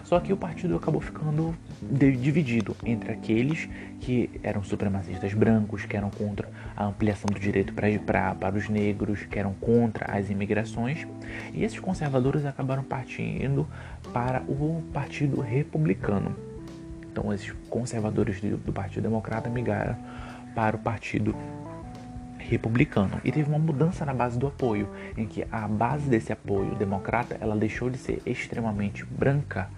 Só 0.05 0.19
que 0.19 0.33
o 0.33 0.37
partido 0.37 0.77
acabou 0.77 1.01
ficando 1.01 1.55
dividido 1.83 2.75
entre 2.85 3.13
aqueles 3.13 3.69
que 4.01 4.31
eram 4.43 4.63
supremacistas 4.63 5.35
brancos, 5.35 5.85
que 5.85 5.97
eram 5.97 6.11
contra 6.11 6.49
a 6.77 6.87
ampliação 6.87 7.27
do 7.33 7.39
direito 7.39 7.73
pra, 7.75 7.87
pra, 7.99 8.35
para 8.35 8.57
os 8.57 8.69
negros, 8.69 9.21
que 9.27 9.39
eram 9.39 9.53
contra 9.55 10.11
as 10.11 10.31
imigrações, 10.31 11.07
e 11.53 11.63
esses 11.63 11.79
conservadores 11.79 12.45
acabaram 12.45 12.83
partindo 12.83 13.69
para 14.13 14.43
o 14.49 14.83
Partido 14.93 15.41
Republicano. 15.41 16.50
Então, 17.21 17.35
esses 17.35 17.53
conservadores 17.69 18.41
do, 18.41 18.57
do 18.57 18.73
Partido 18.73 19.03
Democrata 19.03 19.51
migraram 19.51 19.95
para 20.55 20.75
o 20.75 20.79
Partido 20.79 21.37
republicano 22.39 23.21
e 23.23 23.31
teve 23.31 23.47
uma 23.49 23.59
mudança 23.59 24.07
na 24.07 24.15
base 24.15 24.39
do 24.39 24.47
apoio, 24.47 24.89
em 25.19 25.27
que 25.27 25.47
a 25.53 25.69
base 25.69 26.09
desse 26.09 26.33
apoio 26.33 26.75
democrata 26.77 27.37
ela 27.39 27.55
deixou 27.55 27.91
de 27.91 27.99
ser 27.99 28.23
extremamente 28.25 29.05
branca 29.05 29.69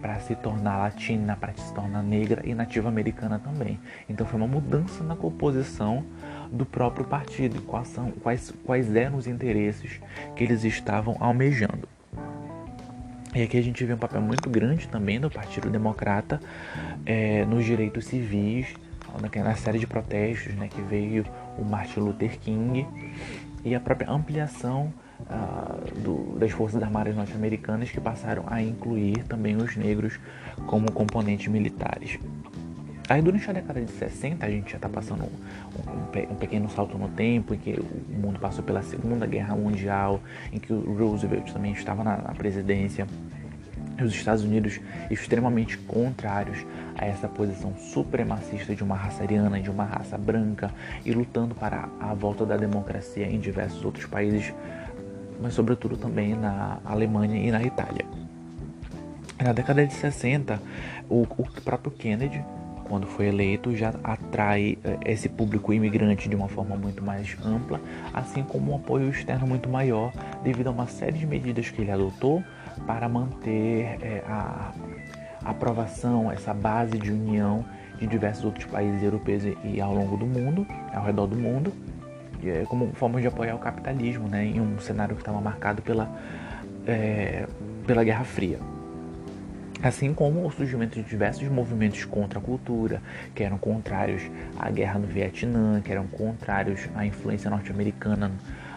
para 0.00 0.20
se 0.20 0.36
tornar 0.36 0.78
latina, 0.78 1.34
para 1.34 1.52
se 1.54 1.74
tornar 1.74 2.02
negra 2.02 2.42
e 2.44 2.54
nativa 2.54 2.88
americana 2.88 3.40
também. 3.40 3.80
Então 4.08 4.24
foi 4.24 4.38
uma 4.38 4.46
mudança 4.46 5.02
na 5.02 5.16
composição 5.16 6.04
do 6.52 6.64
próprio 6.64 7.04
partido, 7.04 7.60
quais, 7.62 7.88
são, 7.88 8.12
quais, 8.12 8.54
quais 8.64 8.94
eram 8.94 9.16
os 9.16 9.26
interesses 9.26 10.00
que 10.36 10.44
eles 10.44 10.62
estavam 10.62 11.16
almejando. 11.18 11.93
E 13.34 13.42
aqui 13.42 13.58
a 13.58 13.62
gente 13.62 13.84
vê 13.84 13.92
um 13.92 13.98
papel 13.98 14.20
muito 14.20 14.48
grande 14.48 14.86
também 14.86 15.18
do 15.18 15.28
Partido 15.28 15.68
Democrata 15.68 16.40
é, 17.04 17.44
nos 17.44 17.64
direitos 17.64 18.04
civis, 18.04 18.68
na 19.34 19.54
série 19.56 19.78
de 19.78 19.88
protestos 19.88 20.54
né, 20.54 20.68
que 20.68 20.80
veio 20.80 21.24
o 21.58 21.64
Martin 21.64 22.00
Luther 22.00 22.38
King 22.38 22.86
e 23.64 23.74
a 23.74 23.80
própria 23.80 24.10
ampliação 24.10 24.92
uh, 25.20 26.00
do, 26.00 26.38
das 26.38 26.52
Forças 26.52 26.80
Armadas 26.82 27.14
norte-americanas 27.14 27.90
que 27.90 28.00
passaram 28.00 28.44
a 28.46 28.62
incluir 28.62 29.24
também 29.24 29.56
os 29.56 29.76
negros 29.76 30.18
como 30.66 30.90
componentes 30.92 31.48
militares. 31.48 32.18
Aí 33.08 33.20
durante 33.20 33.48
a 33.50 33.52
década 33.52 33.80
de 33.80 33.90
60 33.90 34.46
a 34.46 34.50
gente 34.50 34.70
já 34.70 34.76
está 34.76 34.88
passando 34.88 35.24
um, 35.24 35.28
um, 35.28 36.32
um, 36.32 36.36
pequeno 36.36 36.70
salto 36.70 36.96
no 36.96 37.08
tempo 37.08 37.54
em 37.54 37.58
que 37.58 37.72
o 37.72 38.14
mundo 38.18 38.38
passou 38.40 38.64
pela 38.64 38.82
Segunda 38.82 39.26
Guerra 39.26 39.54
Mundial, 39.54 40.20
em 40.52 40.58
que 40.58 40.72
o 40.72 40.94
Roosevelt 40.94 41.52
também 41.52 41.72
estava 41.72 42.02
na, 42.02 42.16
na 42.16 42.34
presidência 42.34 43.06
os 44.02 44.12
Estados 44.12 44.42
Unidos 44.42 44.80
extremamente 45.08 45.78
contrários 45.78 46.66
a 46.96 47.04
essa 47.04 47.28
posição 47.28 47.76
supremacista 47.76 48.74
de 48.74 48.82
uma 48.82 48.96
raça 48.96 49.22
ariana, 49.22 49.60
de 49.60 49.70
uma 49.70 49.84
raça 49.84 50.18
branca 50.18 50.72
e 51.04 51.12
lutando 51.12 51.54
para 51.54 51.88
a 52.00 52.12
volta 52.12 52.44
da 52.44 52.56
democracia 52.56 53.26
em 53.26 53.38
diversos 53.38 53.84
outros 53.84 54.06
países 54.06 54.52
mas 55.40 55.54
sobretudo 55.54 55.96
também 55.96 56.34
na 56.34 56.78
Alemanha 56.84 57.36
e 57.36 57.50
na 57.50 57.62
Itália. 57.62 58.04
Na 59.42 59.52
década 59.52 59.86
de 59.86 59.92
60, 59.92 60.60
o, 61.08 61.22
o 61.22 61.60
próprio 61.62 61.90
Kennedy, 61.92 62.42
quando 62.88 63.06
foi 63.06 63.26
eleito, 63.26 63.74
já 63.74 63.94
atrai 64.02 64.78
eh, 64.84 64.98
esse 65.06 65.28
público 65.28 65.72
imigrante 65.72 66.28
de 66.28 66.36
uma 66.36 66.48
forma 66.48 66.76
muito 66.76 67.04
mais 67.04 67.36
ampla, 67.44 67.80
assim 68.12 68.42
como 68.42 68.72
um 68.72 68.76
apoio 68.76 69.08
externo 69.08 69.46
muito 69.46 69.68
maior, 69.68 70.12
devido 70.42 70.68
a 70.68 70.70
uma 70.70 70.86
série 70.86 71.18
de 71.18 71.26
medidas 71.26 71.70
que 71.70 71.80
ele 71.80 71.90
adotou 71.90 72.42
para 72.86 73.08
manter 73.08 73.98
é, 74.02 74.22
a, 74.26 74.72
aprovação, 75.44 76.32
essa 76.32 76.54
base 76.54 76.98
de 76.98 77.12
união 77.12 77.64
de 77.98 78.06
diversos 78.06 78.44
outros 78.44 78.64
países 78.64 79.02
europeus 79.02 79.42
e, 79.62 79.80
ao 79.80 79.94
longo 79.94 80.16
do 80.16 80.26
mundo, 80.26 80.66
ao 80.92 81.04
redor 81.04 81.26
do 81.26 81.36
mundo, 81.36 81.72
é, 82.42 82.64
como 82.66 82.92
forma 82.94 83.20
de 83.20 83.26
apoiar 83.26 83.54
o 83.54 83.58
capitalismo, 83.58 84.26
né, 84.28 84.44
em 84.44 84.60
um 84.60 84.78
cenário 84.78 85.14
que 85.14 85.22
estava 85.22 85.40
marcado 85.40 85.82
pela, 85.82 86.10
é, 86.86 87.46
pela 87.86 88.02
Guerra 88.02 88.24
Fria. 88.24 88.58
Assim 89.84 90.14
como 90.14 90.46
o 90.46 90.50
surgimento 90.50 90.98
de 90.98 91.06
diversos 91.06 91.46
movimentos 91.46 92.06
contra 92.06 92.38
a 92.38 92.42
cultura, 92.42 93.02
que 93.34 93.42
eram 93.42 93.58
contrários 93.58 94.22
à 94.58 94.70
guerra 94.70 94.98
no 94.98 95.06
Vietnã, 95.06 95.82
que 95.82 95.92
eram 95.92 96.06
contrários 96.06 96.88
à 96.94 97.04
influência 97.04 97.50
norte-americana 97.50 98.32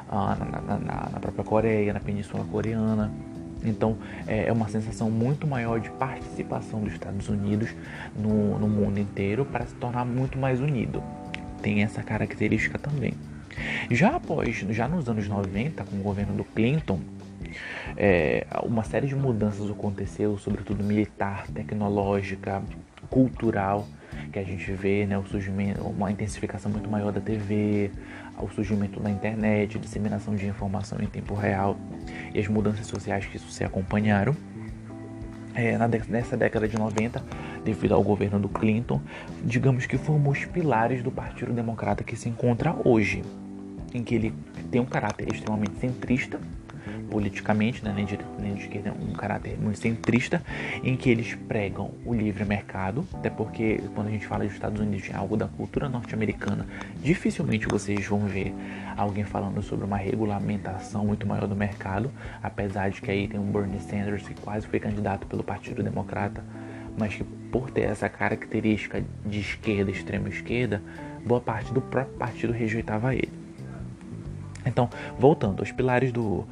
ah, 0.10 0.36
na, 0.38 0.46
na, 0.46 0.78
na, 0.78 1.10
na 1.14 1.20
própria 1.22 1.46
Coreia, 1.46 1.94
na 1.94 2.02
Península 2.02 2.44
Coreana. 2.52 3.10
Então 3.64 3.98
é, 4.28 4.50
é 4.50 4.52
uma 4.52 4.68
sensação 4.68 5.10
muito 5.10 5.48
maior 5.48 5.80
de 5.80 5.90
participação 5.92 6.82
dos 6.82 6.92
Estados 6.92 7.30
Unidos 7.30 7.74
no, 8.14 8.60
no 8.60 8.68
mundo 8.68 9.00
inteiro 9.00 9.46
para 9.46 9.66
se 9.66 9.76
tornar 9.76 10.04
muito 10.04 10.38
mais 10.38 10.60
unido. 10.60 11.02
Tem 11.62 11.84
essa 11.84 12.04
característica 12.04 12.78
também. 12.78 13.14
Já 13.90 14.18
após, 14.18 14.58
já 14.58 14.90
nos 14.90 15.08
anos 15.08 15.26
90, 15.30 15.86
com 15.86 15.96
o 15.96 16.04
governo 16.04 16.34
do 16.34 16.44
Clinton, 16.44 17.00
é, 17.96 18.46
uma 18.64 18.84
série 18.84 19.08
de 19.08 19.16
mudanças 19.16 19.70
aconteceu, 19.70 20.38
sobretudo 20.38 20.84
militar, 20.84 21.48
tecnológica, 21.48 22.62
cultural, 23.10 23.88
que 24.32 24.40
a 24.40 24.44
gente 24.44 24.72
vê, 24.72 25.06
né, 25.06 25.18
o 25.18 25.26
surgimento, 25.26 25.82
uma 25.82 26.12
intensificação 26.12 26.72
muito 26.72 26.90
maior 26.90 27.12
da 27.12 27.22
TV, 27.22 27.92
o 28.38 28.50
surgimento 28.50 29.00
da 29.00 29.10
internet, 29.10 29.80
disseminação 29.80 30.36
de 30.36 30.46
informação 30.48 31.00
em 31.02 31.08
tempo 31.08 31.34
real 31.34 31.78
e 32.34 32.40
as 32.40 32.48
mudanças 32.48 32.86
sociais 32.86 33.26
que 33.26 33.38
isso 33.38 33.50
se 33.50 33.64
acompanharam. 33.64 34.36
É, 35.56 35.76
na, 35.76 35.88
nessa 35.88 36.38
década 36.38 36.68
de 36.68 36.78
90, 36.78 37.24
devido 37.66 37.96
ao 37.96 38.04
governo 38.04 38.40
do 38.40 38.48
Clinton, 38.48 39.02
digamos 39.44 39.88
que 39.88 39.98
formou 39.98 40.32
os 40.32 40.46
pilares 40.46 41.02
do 41.02 41.12
Partido 41.12 41.52
Democrata 41.52 42.04
que 42.04 42.16
se 42.16 42.30
encontra 42.30 42.76
hoje 42.86 43.24
em 43.92 44.04
que 44.04 44.14
ele 44.14 44.34
tem 44.70 44.80
um 44.80 44.86
caráter 44.86 45.34
extremamente 45.34 45.80
centrista, 45.80 46.40
politicamente, 47.10 47.84
né, 47.84 47.94
nem, 47.96 48.06
de, 48.06 48.20
nem 48.40 48.54
de 48.54 48.64
esquerda, 48.64 48.94
um 48.94 49.14
caráter 49.14 49.58
muito 49.60 49.80
centrista, 49.80 50.42
em 50.84 50.96
que 50.96 51.10
eles 51.10 51.36
pregam 51.48 51.92
o 52.06 52.14
livre 52.14 52.46
mercado, 52.46 53.06
até 53.14 53.30
porque 53.30 53.82
quando 53.96 54.08
a 54.08 54.12
gente 54.12 54.26
fala 54.26 54.44
dos 54.44 54.54
Estados 54.54 54.80
Unidos, 54.80 55.10
é 55.10 55.16
algo 55.16 55.36
da 55.36 55.48
cultura 55.48 55.90
norte-americana, 55.90 56.66
dificilmente 57.02 57.68
vocês 57.68 58.06
vão 58.06 58.26
ver 58.26 58.54
alguém 58.96 59.24
falando 59.24 59.62
sobre 59.62 59.86
uma 59.86 59.98
regulamentação 59.98 61.06
muito 61.06 61.26
maior 61.28 61.48
do 61.48 61.56
mercado, 61.56 62.12
apesar 62.42 62.90
de 62.90 63.02
que 63.02 63.12
aí 63.12 63.28
tem 63.28 63.40
um 63.40 63.52
Bernie 63.52 63.80
Sanders 63.80 64.28
que 64.28 64.34
quase 64.42 64.68
foi 64.68 64.80
candidato 64.80 65.28
pelo 65.28 65.44
Partido 65.44 65.84
Democrata, 65.84 66.44
mas 66.98 67.14
que 67.14 67.24
por 67.24 67.70
ter 67.70 67.82
essa 67.82 68.10
característica 68.10 69.04
de 69.26 69.40
esquerda, 69.40 69.92
extrema 69.92 70.30
esquerda, 70.30 70.82
boa 71.26 71.40
parte 71.40 71.74
do 71.74 71.82
próprio 71.82 72.18
partido 72.18 72.52
rejeitava 72.52 73.14
ele. 73.14 73.37
Então, 74.68 74.90
voltando, 75.18 75.62
os 75.64 75.72
pilares 75.72 76.12
do, 76.12 76.46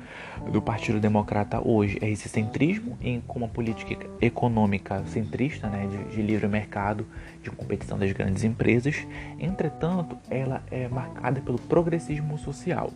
do 0.51 0.61
Partido 0.61 0.99
Democrata 0.99 1.61
hoje 1.65 1.97
é 2.01 2.09
esse 2.09 2.29
centrismo 2.29 2.97
em 3.01 3.21
com 3.21 3.39
uma 3.39 3.47
política 3.47 3.95
econômica 4.21 5.03
centrista, 5.07 5.67
né, 5.67 5.87
de, 5.87 6.15
de 6.15 6.21
livre 6.21 6.47
mercado, 6.47 7.05
de 7.43 7.49
competição 7.51 7.97
das 7.97 8.11
grandes 8.11 8.43
empresas. 8.43 9.05
Entretanto, 9.39 10.17
ela 10.29 10.63
é 10.71 10.87
marcada 10.87 11.41
pelo 11.41 11.59
progressismo 11.59 12.37
social. 12.37 12.91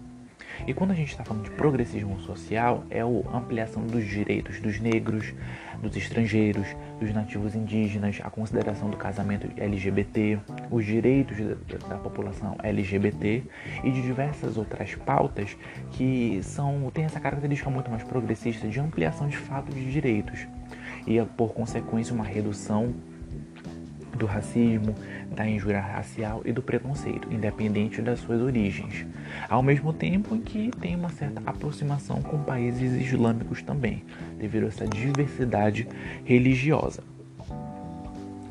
E 0.67 0.73
quando 0.73 0.91
a 0.91 0.93
gente 0.93 1.09
está 1.09 1.23
falando 1.23 1.43
de 1.43 1.51
progressismo 1.51 2.19
social, 2.21 2.83
é 2.89 3.01
a 3.01 3.37
ampliação 3.37 3.85
dos 3.85 4.05
direitos 4.05 4.59
dos 4.59 4.79
negros, 4.79 5.33
dos 5.81 5.95
estrangeiros, 5.95 6.67
dos 6.99 7.13
nativos 7.13 7.55
indígenas, 7.55 8.19
a 8.23 8.29
consideração 8.29 8.89
do 8.89 8.97
casamento 8.97 9.49
LGBT, 9.57 10.39
os 10.69 10.85
direitos 10.85 11.37
da, 11.37 11.77
da 11.87 11.97
população 11.97 12.55
LGBT 12.61 13.43
e 13.83 13.91
de 13.91 14.01
diversas 14.01 14.57
outras 14.57 14.95
pautas 14.95 15.55
que 15.91 16.39
são 16.43 16.91
têm 16.93 17.05
essa 17.05 17.19
característica 17.19 17.69
muito 17.69 17.89
mais 17.89 18.03
progressista 18.03 18.67
de 18.67 18.79
ampliação 18.79 19.27
de 19.27 19.37
fato 19.37 19.71
de 19.71 19.91
direitos. 19.91 20.47
E 21.07 21.19
por 21.37 21.53
consequência 21.53 22.13
uma 22.13 22.25
redução 22.25 22.93
do 24.17 24.25
racismo, 24.25 24.95
da 25.35 25.47
injúria 25.47 25.79
racial 25.79 26.41
e 26.45 26.51
do 26.51 26.61
preconceito, 26.61 27.31
independente 27.31 28.01
das 28.01 28.19
suas 28.19 28.41
origens. 28.41 29.05
Ao 29.47 29.61
mesmo 29.61 29.93
tempo 29.93 30.35
em 30.35 30.41
que 30.41 30.71
tem 30.79 30.95
uma 30.95 31.09
certa 31.09 31.41
aproximação 31.45 32.21
com 32.21 32.43
países 32.43 32.93
islâmicos 32.93 33.61
também, 33.61 34.03
devido 34.37 34.65
a 34.65 34.67
essa 34.67 34.87
diversidade 34.87 35.87
religiosa. 36.25 37.03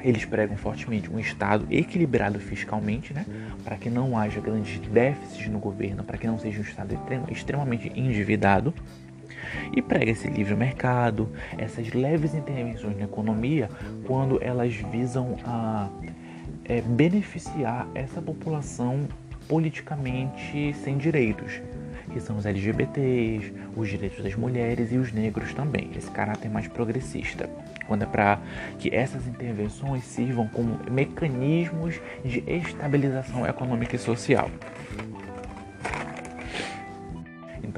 Eles 0.00 0.25
pregam 0.25 0.57
fortemente 0.57 1.11
um 1.11 1.19
Estado 1.19 1.67
equilibrado 1.71 2.38
fiscalmente, 2.38 3.12
né, 3.12 3.27
para 3.65 3.77
que 3.77 3.91
não 3.91 4.17
haja 4.17 4.41
grandes 4.41 4.79
déficits 4.88 5.49
no 5.49 5.59
governo, 5.59 6.05
para 6.05 6.17
que 6.17 6.27
não 6.27 6.38
seja 6.38 6.61
um 6.61 6.62
Estado 6.62 6.97
extremamente 7.31 7.93
endividado 7.99 8.73
e 9.75 9.83
prega 9.83 10.11
esse 10.11 10.28
livre 10.28 10.55
mercado, 10.55 11.28
essas 11.57 11.93
leves 11.93 12.35
intervenções 12.35 12.97
na 12.97 13.05
economia, 13.05 13.71
quando 14.07 14.43
elas 14.43 14.75
visam 14.75 15.37
a 15.45 15.88
é, 16.64 16.81
beneficiar 16.83 17.88
essa 17.95 18.21
população 18.21 19.09
politicamente 19.49 20.75
sem 20.75 20.99
direitos, 20.99 21.61
que 22.12 22.21
são 22.21 22.37
os 22.37 22.47
LGBTs, 22.47 23.52
os 23.75 23.88
direitos 23.88 24.23
das 24.23 24.35
mulheres 24.35 24.93
e 24.93 24.97
os 24.97 25.12
negros 25.12 25.55
também, 25.55 25.90
esse 25.97 26.11
caráter 26.11 26.50
mais 26.50 26.69
progressista. 26.69 27.49
quando 27.87 28.02
é 28.02 28.07
para 28.07 28.38
que 28.78 28.95
essas 28.95 29.26
intervenções 29.26 30.05
sirvam 30.05 30.47
como 30.49 30.78
mecanismos 30.90 31.99
de 32.23 32.45
estabilização 32.47 33.47
econômica 33.47 33.97
e 33.97 33.99
social. 33.99 34.50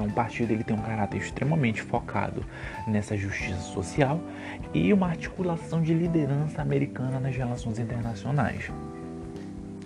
Então, 0.01 0.09
o 0.09 0.15
partido 0.15 0.51
ele 0.51 0.65
tem 0.65 0.75
um 0.75 0.81
caráter 0.81 1.19
extremamente 1.19 1.83
focado 1.83 2.43
nessa 2.87 3.15
justiça 3.19 3.61
social 3.61 4.19
e 4.73 4.91
uma 4.95 5.09
articulação 5.09 5.83
de 5.83 5.93
liderança 5.93 6.63
americana 6.63 7.21
nas 7.21 7.37
relações 7.37 7.79
internacionais. 7.79 8.71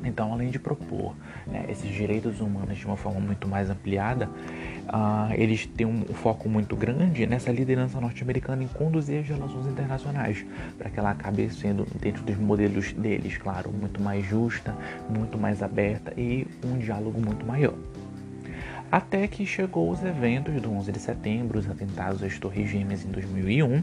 Então, 0.04 0.32
além 0.32 0.50
de 0.50 0.58
propor 0.60 1.16
né, 1.48 1.64
esses 1.68 1.90
direitos 1.90 2.40
humanos 2.40 2.78
de 2.78 2.86
uma 2.86 2.96
forma 2.96 3.18
muito 3.18 3.48
mais 3.48 3.68
ampliada, 3.70 4.28
uh, 4.86 5.32
eles 5.32 5.66
têm 5.66 5.86
um 5.86 6.04
foco 6.04 6.48
muito 6.48 6.76
grande 6.76 7.26
nessa 7.26 7.50
liderança 7.50 8.00
norte-americana 8.00 8.62
em 8.62 8.68
conduzir 8.68 9.18
as 9.18 9.26
relações 9.26 9.66
internacionais, 9.66 10.46
para 10.78 10.90
que 10.90 11.00
ela 11.00 11.10
acabe 11.10 11.50
sendo, 11.50 11.84
dentro 12.00 12.22
dos 12.22 12.36
modelos 12.36 12.92
deles, 12.92 13.36
claro, 13.36 13.72
muito 13.72 14.00
mais 14.00 14.24
justa, 14.24 14.76
muito 15.10 15.36
mais 15.36 15.60
aberta 15.60 16.12
e 16.16 16.46
um 16.64 16.78
diálogo 16.78 17.20
muito 17.20 17.44
maior. 17.44 17.74
Até 18.94 19.26
que 19.26 19.44
chegou 19.44 19.90
os 19.90 20.04
eventos 20.04 20.54
do 20.62 20.70
11 20.70 20.92
de 20.92 21.00
setembro, 21.00 21.58
os 21.58 21.68
atentados 21.68 22.22
às 22.22 22.38
Torres 22.38 22.70
Gêmeas 22.70 23.04
em 23.04 23.08
2001, 23.08 23.82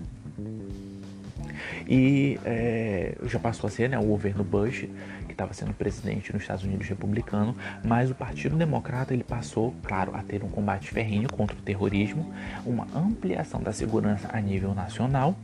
e 1.86 2.40
é, 2.46 3.18
já 3.26 3.38
passou 3.38 3.68
a 3.68 3.70
ser 3.70 3.90
né, 3.90 4.00
o 4.00 4.06
governo 4.06 4.42
Bush, 4.42 4.88
que 5.26 5.34
estava 5.34 5.54
sendo 5.54 5.74
presidente 5.74 6.32
nos 6.32 6.44
Estados 6.44 6.64
Unidos 6.64 6.88
republicano, 6.88 7.54
mas 7.84 8.10
o 8.10 8.16
Partido 8.16 8.56
Democrata 8.56 9.14
ele 9.14 9.26
passou, 9.26 9.76
claro, 9.84 10.16
a 10.16 10.24
ter 10.24 10.46
um 10.46 10.48
combate 10.48 10.90
ferrenho 10.90 11.28
contra 11.28 11.58
o 11.58 11.62
terrorismo, 11.62 12.34
uma 12.66 12.88
ampliação 12.96 13.62
da 13.62 13.74
segurança 13.74 14.30
a 14.32 14.40
nível 14.40 14.74
nacional 14.74 15.36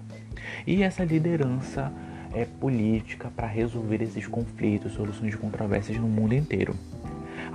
e 0.65 0.81
essa 0.81 1.03
liderança 1.03 1.91
é, 2.33 2.45
política 2.45 3.29
para 3.35 3.47
resolver 3.47 4.01
esses 4.01 4.27
conflitos, 4.27 4.93
soluções 4.93 5.31
de 5.31 5.37
controvérsias 5.37 5.97
no 5.97 6.07
mundo 6.07 6.33
inteiro. 6.33 6.73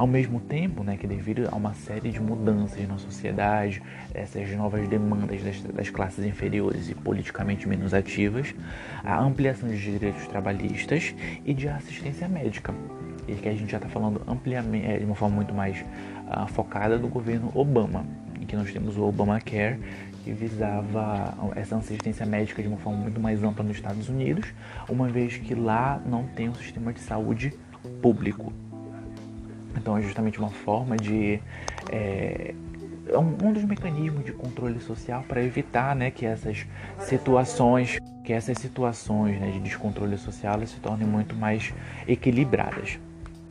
Ao 0.03 0.09
mesmo 0.09 0.41
tempo 0.41 0.83
né, 0.83 0.97
que 0.97 1.07
devido 1.07 1.49
a 1.49 1.55
uma 1.55 1.75
série 1.75 2.11
de 2.11 2.21
mudanças 2.21 2.89
na 2.89 2.99
sociedade, 2.99 3.81
essas 4.13 4.51
novas 4.51 4.89
demandas 4.89 5.41
das, 5.45 5.63
das 5.63 5.91
classes 5.91 6.25
inferiores 6.25 6.91
e 6.91 6.95
politicamente 6.97 7.69
menos 7.69 7.95
ativas, 7.95 8.53
a 9.05 9.21
ampliação 9.23 9.69
de 9.69 9.81
direitos 9.81 10.27
trabalhistas 10.27 11.15
e 11.45 11.55
de 11.55 11.69
assistência 11.69 12.27
médica, 12.27 12.75
e 13.29 13.35
que 13.35 13.49
a 13.49 13.53
gente 13.53 13.71
já 13.71 13.77
está 13.77 13.89
falando 13.89 14.21
ampliamente, 14.27 14.85
é, 14.87 14.99
de 14.99 15.05
uma 15.05 15.15
forma 15.15 15.37
muito 15.37 15.55
mais 15.55 15.81
uh, 15.83 16.49
focada 16.49 16.99
do 16.99 17.07
governo 17.07 17.53
Obama, 17.55 18.05
em 18.41 18.45
que 18.45 18.57
nós 18.57 18.73
temos 18.73 18.97
o 18.97 19.05
Obamacare, 19.05 19.79
que 20.25 20.33
visava 20.33 21.33
essa 21.55 21.77
assistência 21.77 22.27
médica 22.27 22.61
de 22.61 22.67
uma 22.67 22.79
forma 22.79 22.99
muito 22.99 23.21
mais 23.21 23.41
ampla 23.45 23.63
nos 23.65 23.77
Estados 23.77 24.09
Unidos, 24.09 24.53
uma 24.89 25.07
vez 25.07 25.37
que 25.37 25.55
lá 25.55 26.03
não 26.05 26.25
tem 26.25 26.49
um 26.49 26.55
sistema 26.57 26.93
de 26.93 26.99
saúde 26.99 27.55
público. 28.03 28.53
Então 29.77 29.97
é 29.97 30.03
justamente 30.03 30.39
uma 30.39 30.51
forma 30.51 30.97
de. 30.97 31.41
É, 31.91 32.55
é 33.09 33.19
um, 33.19 33.37
um 33.43 33.53
dos 33.53 33.65
mecanismos 33.65 34.25
de 34.25 34.33
controle 34.33 34.81
social 34.81 35.25
para 35.27 35.43
evitar 35.43 35.95
né, 35.95 36.11
que 36.11 36.25
essas 36.25 36.65
situações 37.01 37.99
que 38.25 38.33
essas 38.33 38.59
situações 38.59 39.41
né, 39.41 39.51
de 39.51 39.59
descontrole 39.59 40.17
social 40.17 40.65
se 40.67 40.77
tornem 40.77 41.07
muito 41.07 41.35
mais 41.35 41.73
equilibradas. 42.07 42.99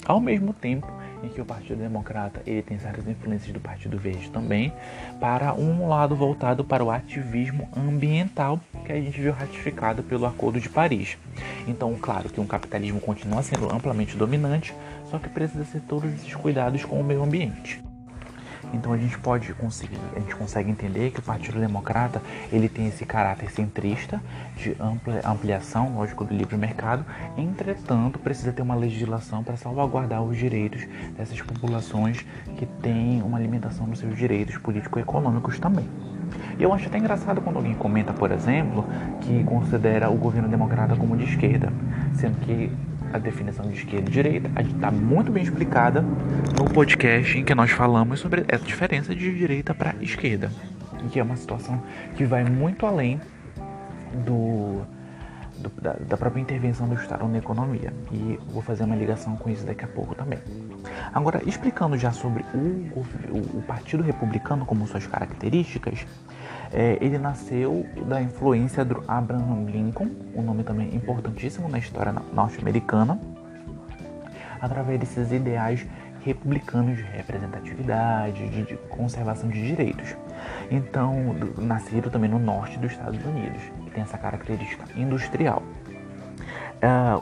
Ao 0.06 0.20
mesmo 0.20 0.54
tempo 0.54 0.88
em 1.24 1.30
que 1.30 1.40
o 1.40 1.46
Partido 1.46 1.78
Democrata 1.78 2.42
ele 2.46 2.62
tem 2.62 2.80
certas 2.80 3.08
influências 3.08 3.51
do 3.54 3.60
Partido 3.60 3.98
Verde 3.98 4.30
também, 4.32 4.74
para 5.20 5.54
um 5.54 5.88
lado 5.88 6.16
voltado 6.16 6.63
para 6.63 6.84
o 6.84 6.90
ativismo 6.90 7.70
ambiental 7.75 8.60
que 8.86 8.92
a 8.92 9.00
gente 9.00 9.22
viu 9.22 9.32
ratificado 9.32 10.01
pelo 10.01 10.25
Acordo 10.25 10.60
de 10.60 10.68
Paris. 10.68 11.18
Então, 11.68 11.96
claro 12.01 12.30
que 12.30 12.42
um 12.42 12.48
capitalismo 12.48 13.00
continua 13.00 13.44
sendo 13.44 13.72
amplamente 13.72 14.18
dominante, 14.18 14.74
só 15.12 15.19
que 15.19 15.28
precisa 15.28 15.65
ser 15.65 15.82
todos 15.82 16.12
esses 16.13 16.34
cuidados 16.34 16.86
com 16.86 17.00
o 17.00 17.04
meio 17.04 17.21
ambiente. 17.21 17.84
Então 18.74 18.93
a 18.93 18.97
gente 18.97 19.17
pode 19.19 19.54
conseguir, 19.54 19.97
a 20.15 20.19
gente 20.19 20.34
consegue 20.34 20.71
entender 20.71 21.12
que 21.12 21.19
o 21.19 21.21
Partido 21.21 21.60
Democrata 21.60 22.21
ele 22.54 22.69
tem 22.69 22.88
esse 22.88 23.06
caráter 23.06 23.52
centrista 23.52 24.21
de 24.56 24.76
ampla, 24.80 25.19
ampliação, 25.26 25.95
lógico, 25.95 26.24
do 26.24 26.34
livre 26.34 26.56
mercado. 26.56 27.06
Entretanto, 27.38 28.17
precisa 28.19 28.54
ter 28.54 28.62
uma 28.62 28.76
legislação 28.76 29.43
para 29.43 29.58
salvaguardar 29.58 30.24
os 30.24 30.38
direitos 30.38 30.88
dessas 31.17 31.41
populações 31.41 32.26
que 32.56 32.65
têm 32.65 33.21
uma 33.21 33.39
limitação 33.39 33.86
nos 33.86 34.00
seus 34.00 34.15
direitos 34.15 34.58
político-econômicos 34.58 35.60
também. 35.60 35.89
E 36.58 36.63
eu 36.63 36.74
acho 36.74 36.88
até 36.88 36.97
engraçado 36.97 37.41
quando 37.41 37.58
alguém 37.58 37.74
comenta, 37.74 38.13
por 38.13 38.32
exemplo, 38.32 38.86
que 39.19 39.43
considera 39.43 40.10
o 40.10 40.15
governo 40.15 40.47
democrata 40.47 40.95
como 40.95 41.17
de 41.17 41.26
esquerda, 41.26 41.74
sendo 42.13 42.39
que 42.39 42.71
a 43.13 43.17
definição 43.17 43.65
de 43.69 43.78
esquerda 43.78 44.10
e 44.10 44.13
direita 44.13 44.50
está 44.62 44.91
muito 44.91 45.32
bem 45.32 45.43
explicada 45.43 46.02
no 46.02 46.65
podcast 46.65 47.38
em 47.38 47.43
que 47.43 47.54
nós 47.54 47.71
falamos 47.71 48.19
sobre 48.19 48.45
essa 48.47 48.63
diferença 48.63 49.13
de 49.13 49.38
direita 49.38 49.74
para 49.74 49.95
esquerda, 50.02 50.52
que 51.12 51.19
é 51.19 51.24
uma 51.24 51.36
situação 51.36 51.82
que 52.15 52.24
vai 52.24 52.43
muito 52.43 52.86
além 52.86 53.19
do, 54.26 54.82
do 55.58 55.82
da, 55.82 55.93
da, 55.93 56.17
própria 56.17 56.41
intervenção 56.41 56.88
do 56.88 56.95
Estado 56.95 57.28
na 57.28 57.38
economia. 57.38 57.93
E 58.12 58.39
vou 58.47 58.62
fazer 58.62 58.84
uma 58.84 58.95
ligação 58.95 59.36
com 59.36 59.50
isso 59.50 59.65
daqui 59.65 59.86
a 59.86 59.88
pouco 59.88 60.15
também. 60.15 60.39
Agora, 61.13 61.41
explicando 61.45 61.97
já 61.97 62.12
sobre 62.12 62.43
o, 62.54 62.58
o, 62.58 63.60
o 63.60 63.63
Partido 63.67 64.04
Republicano 64.04 64.65
como 64.65 64.88
suas 64.88 65.08
características, 65.08 66.06
é, 66.73 66.97
ele 67.01 67.17
nasceu 67.17 67.86
da 68.07 68.21
influência 68.21 68.86
do 68.86 69.03
Abraham 69.07 69.65
Lincoln, 69.65 70.10
um 70.34 70.41
nome 70.41 70.63
também 70.63 70.95
importantíssimo 70.95 71.67
na 71.67 71.77
história 71.77 72.13
norte-americana, 72.34 73.19
através 74.62 74.99
desses 74.99 75.31
ideais 75.31 75.86
republicanos 76.23 76.97
de 76.97 77.03
representatividade, 77.03 78.47
de, 78.47 78.63
de, 78.63 78.77
conservação 78.89 79.49
de 79.49 79.67
direitos. 79.67 80.15
Então, 80.69 81.34
do, 81.34 81.62
nascido 81.62 82.10
também 82.10 82.29
no 82.29 82.39
norte 82.39 82.77
dos 82.77 82.91
Estados 82.91 83.23
Unidos, 83.25 83.62
que 83.84 83.91
tem 83.91 84.03
essa 84.03 84.17
característica 84.17 84.86
industrial. 84.95 85.63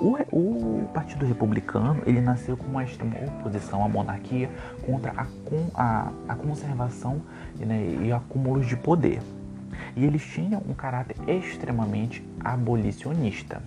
Uh, 0.02 0.22
o, 0.32 0.84
o, 0.84 0.88
Partido 0.94 1.26
Republicano 1.26 2.02
ele 2.06 2.22
nasceu 2.22 2.56
com 2.56 2.66
uma 2.66 2.82
oposição 2.82 3.84
à 3.84 3.90
monarquia 3.90 4.50
contra 4.86 5.12
a, 5.12 5.28
a, 5.74 6.12
a 6.30 6.36
conservação 6.36 7.22
né, 7.58 7.98
e 8.02 8.12
acúmulos 8.12 8.66
de 8.66 8.78
poder 8.78 9.20
e 10.00 10.06
eles 10.06 10.24
tinham 10.24 10.64
um 10.68 10.74
caráter 10.74 11.18
extremamente 11.28 12.24
abolicionista. 12.40 13.62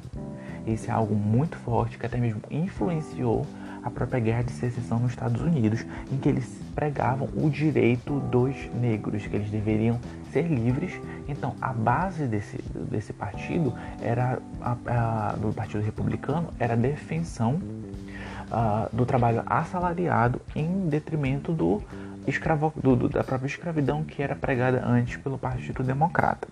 Esse 0.67 0.89
é 0.89 0.93
algo 0.93 1.15
muito 1.15 1.59
forte 1.59 1.99
que 1.99 2.07
até 2.07 2.17
mesmo 2.17 2.41
influenciou 2.51 3.47
a 3.83 3.91
própria 3.91 4.19
guerra 4.19 4.45
de 4.45 4.53
secessão 4.53 4.99
nos 4.99 5.11
Estados 5.11 5.43
Unidos, 5.43 5.85
em 6.11 6.17
que 6.17 6.29
eles 6.29 6.49
pregavam 6.75 7.29
o 7.37 7.51
direito 7.51 8.19
dos 8.21 8.55
negros, 8.81 9.27
que 9.27 9.37
eles 9.37 9.51
deveriam 9.51 9.99
ser 10.33 10.47
livres. 10.47 10.99
Então, 11.29 11.55
a 11.61 11.73
base 11.73 12.27
desse, 12.27 12.57
desse 12.91 13.13
partido 13.13 13.75
era 14.01 14.39
a, 14.61 14.77
a, 14.87 15.33
do 15.33 15.53
Partido 15.53 15.83
Republicano 15.83 16.49
era 16.59 16.73
a 16.73 16.77
defensão 16.77 17.55
uh, 17.55 18.97
do 18.97 19.05
trabalho 19.05 19.43
assalariado 19.45 20.41
em 20.55 20.89
detrimento 20.89 21.53
do 21.53 21.83
escravo, 22.27 22.73
do, 22.77 22.97
do, 22.97 23.09
da 23.09 23.25
própria 23.25 23.49
escravidão 23.49 24.05
que 24.05 24.23
era 24.23 24.35
pregada 24.35 24.83
antes 24.87 25.17
pelo 25.17 25.39
Partido 25.39 25.83
Democrata. 25.83 26.49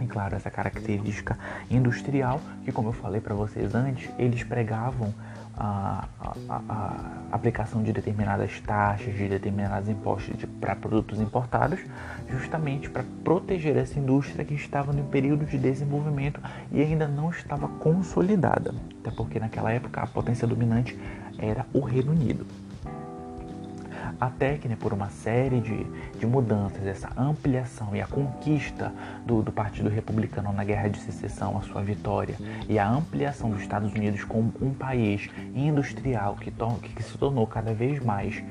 E 0.00 0.06
claro, 0.06 0.34
essa 0.34 0.50
característica 0.50 1.38
industrial, 1.70 2.40
que 2.64 2.72
como 2.72 2.88
eu 2.88 2.92
falei 2.92 3.20
para 3.20 3.34
vocês 3.34 3.74
antes, 3.74 4.08
eles 4.18 4.42
pregavam 4.42 5.12
a, 5.56 6.08
a, 6.48 6.62
a, 6.68 6.96
aplicação 7.32 7.82
de 7.82 7.92
determinadas 7.92 8.58
taxas, 8.60 9.14
de 9.14 9.28
determinados 9.28 9.90
impostos 9.90 10.42
para 10.58 10.74
produtos 10.74 11.20
importados, 11.20 11.80
justamente 12.30 12.88
para 12.88 13.04
proteger 13.22 13.76
essa 13.76 13.98
indústria 13.98 14.42
que 14.42 14.54
estava 14.54 14.90
no 14.90 15.04
período 15.04 15.44
de 15.44 15.58
desenvolvimento 15.58 16.40
e 16.72 16.80
ainda 16.80 17.06
não 17.06 17.28
estava 17.28 17.68
consolidada. 17.68 18.74
Até 19.00 19.10
porque 19.10 19.38
naquela 19.38 19.70
época 19.70 20.00
a 20.00 20.06
potência 20.06 20.48
dominante 20.48 20.98
era 21.38 21.66
o 21.74 21.80
Reino 21.80 22.12
Unido 22.12 22.46
até 24.20 24.58
que 24.58 24.68
né, 24.68 24.76
por 24.78 24.92
uma 24.92 25.08
série 25.08 25.60
de, 25.60 25.86
de 26.18 26.26
mudanças, 26.26 26.86
essa 26.86 27.10
ampliação 27.16 27.96
e 27.96 28.02
a 28.02 28.06
conquista 28.06 28.92
do, 29.24 29.42
do 29.42 29.50
Partido 29.50 29.88
Republicano 29.88 30.52
na 30.52 30.62
Guerra 30.62 30.88
de 30.88 30.98
Secessão, 30.98 31.56
a 31.56 31.62
sua 31.62 31.82
vitória, 31.82 32.36
e 32.68 32.78
a 32.78 32.88
ampliação 32.88 33.50
dos 33.50 33.62
Estados 33.62 33.92
Unidos 33.92 34.22
como 34.24 34.52
um 34.60 34.74
país 34.74 35.28
industrial 35.54 36.36
que, 36.36 36.50
to, 36.50 36.74
que 36.94 37.02
se 37.02 37.16
tornou 37.16 37.46
cada 37.46 37.72
vez 37.72 38.02
mais 38.04 38.42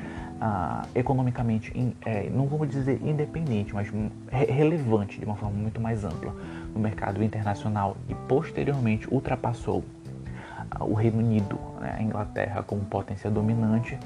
ah, 0.41 0.85
economicamente, 0.95 1.71
in, 1.77 1.93
é, 2.05 2.29
não 2.29 2.45
vou 2.45 2.65
dizer 2.65 2.99
independente, 3.03 3.73
mas 3.73 3.89
re 4.31 4.45
relevante 4.45 5.19
de 5.19 5.25
uma 5.25 5.35
forma 5.35 5.55
muito 5.55 5.81
mais 5.81 6.03
ampla 6.05 6.33
no 6.73 6.79
mercado 6.79 7.21
internacional 7.21 7.97
e 8.07 8.15
posteriormente 8.15 9.07
ultrapassou 9.13 9.83
ah, 10.71 10.83
o 10.85 10.93
Reino 10.93 11.17
Unido, 11.17 11.59
né, 11.81 11.95
a 11.99 12.01
Inglaterra 12.01 12.63
como 12.63 12.81
potência 12.85 13.29
dominante, 13.29 13.97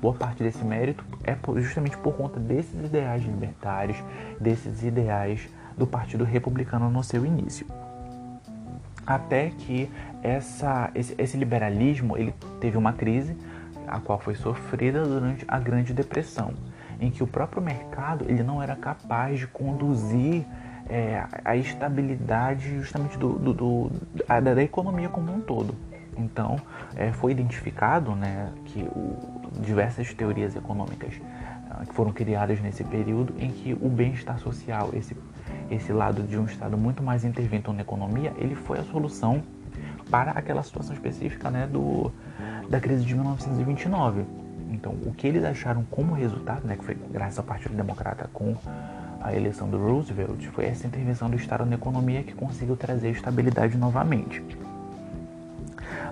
boa 0.00 0.14
parte 0.14 0.42
desse 0.42 0.64
mérito 0.64 1.04
é 1.24 1.36
justamente 1.60 1.96
por 1.98 2.14
conta 2.14 2.40
desses 2.40 2.74
ideais 2.84 3.22
libertários, 3.22 3.96
desses 4.40 4.82
ideais 4.82 5.48
do 5.76 5.86
Partido 5.86 6.24
Republicano 6.24 6.90
no 6.90 7.02
seu 7.02 7.24
início. 7.24 7.66
até 9.06 9.50
que 9.50 9.90
essa, 10.22 10.90
esse, 10.94 11.14
esse 11.18 11.36
liberalismo 11.36 12.16
ele 12.16 12.34
teve 12.60 12.76
uma 12.76 12.92
crise, 12.92 13.36
a 13.86 13.98
qual 13.98 14.18
foi 14.20 14.34
sofrida 14.34 15.04
durante 15.04 15.44
a 15.48 15.58
Grande 15.58 15.92
Depressão, 15.92 16.52
em 17.00 17.10
que 17.10 17.22
o 17.22 17.26
próprio 17.26 17.62
mercado 17.62 18.24
ele 18.28 18.42
não 18.42 18.62
era 18.62 18.76
capaz 18.76 19.40
de 19.40 19.46
conduzir 19.46 20.44
é, 20.88 21.24
a 21.44 21.56
estabilidade 21.56 22.78
justamente 22.78 23.16
do, 23.16 23.32
do, 23.38 23.54
do 23.54 23.90
da, 24.26 24.40
da, 24.40 24.62
economia 24.62 25.08
como 25.08 25.32
um 25.32 25.40
todo. 25.40 25.74
Então, 26.20 26.56
é, 26.96 27.12
foi 27.12 27.32
identificado 27.32 28.14
né, 28.14 28.52
que 28.66 28.82
o, 28.82 29.16
diversas 29.60 30.12
teorias 30.12 30.54
econômicas 30.54 31.14
uh, 31.16 31.86
que 31.86 31.94
foram 31.94 32.12
criadas 32.12 32.60
nesse 32.60 32.84
período 32.84 33.34
em 33.38 33.50
que 33.50 33.72
o 33.72 33.88
bem-estar 33.88 34.38
social, 34.38 34.90
esse, 34.92 35.16
esse 35.70 35.92
lado 35.92 36.22
de 36.22 36.38
um 36.38 36.44
Estado 36.44 36.76
muito 36.76 37.02
mais 37.02 37.24
intervento 37.24 37.72
na 37.72 37.80
economia, 37.80 38.32
ele 38.38 38.54
foi 38.54 38.78
a 38.78 38.84
solução 38.84 39.42
para 40.10 40.32
aquela 40.32 40.62
situação 40.62 40.94
específica 40.94 41.50
né, 41.50 41.66
do, 41.66 42.12
da 42.68 42.80
crise 42.80 43.04
de 43.04 43.14
1929. 43.14 44.24
Então, 44.70 44.92
o 45.04 45.12
que 45.12 45.26
eles 45.26 45.44
acharam 45.44 45.84
como 45.90 46.14
resultado, 46.14 46.66
né, 46.66 46.76
que 46.76 46.84
foi 46.84 46.96
graças 47.10 47.38
ao 47.38 47.44
Partido 47.44 47.74
Democrata 47.74 48.28
com 48.32 48.56
a 49.20 49.34
eleição 49.34 49.68
do 49.68 49.78
Roosevelt, 49.78 50.46
foi 50.48 50.66
essa 50.66 50.86
intervenção 50.86 51.28
do 51.28 51.36
Estado 51.36 51.66
na 51.66 51.74
economia 51.74 52.22
que 52.22 52.34
conseguiu 52.34 52.76
trazer 52.76 53.10
estabilidade 53.10 53.76
novamente. 53.76 54.42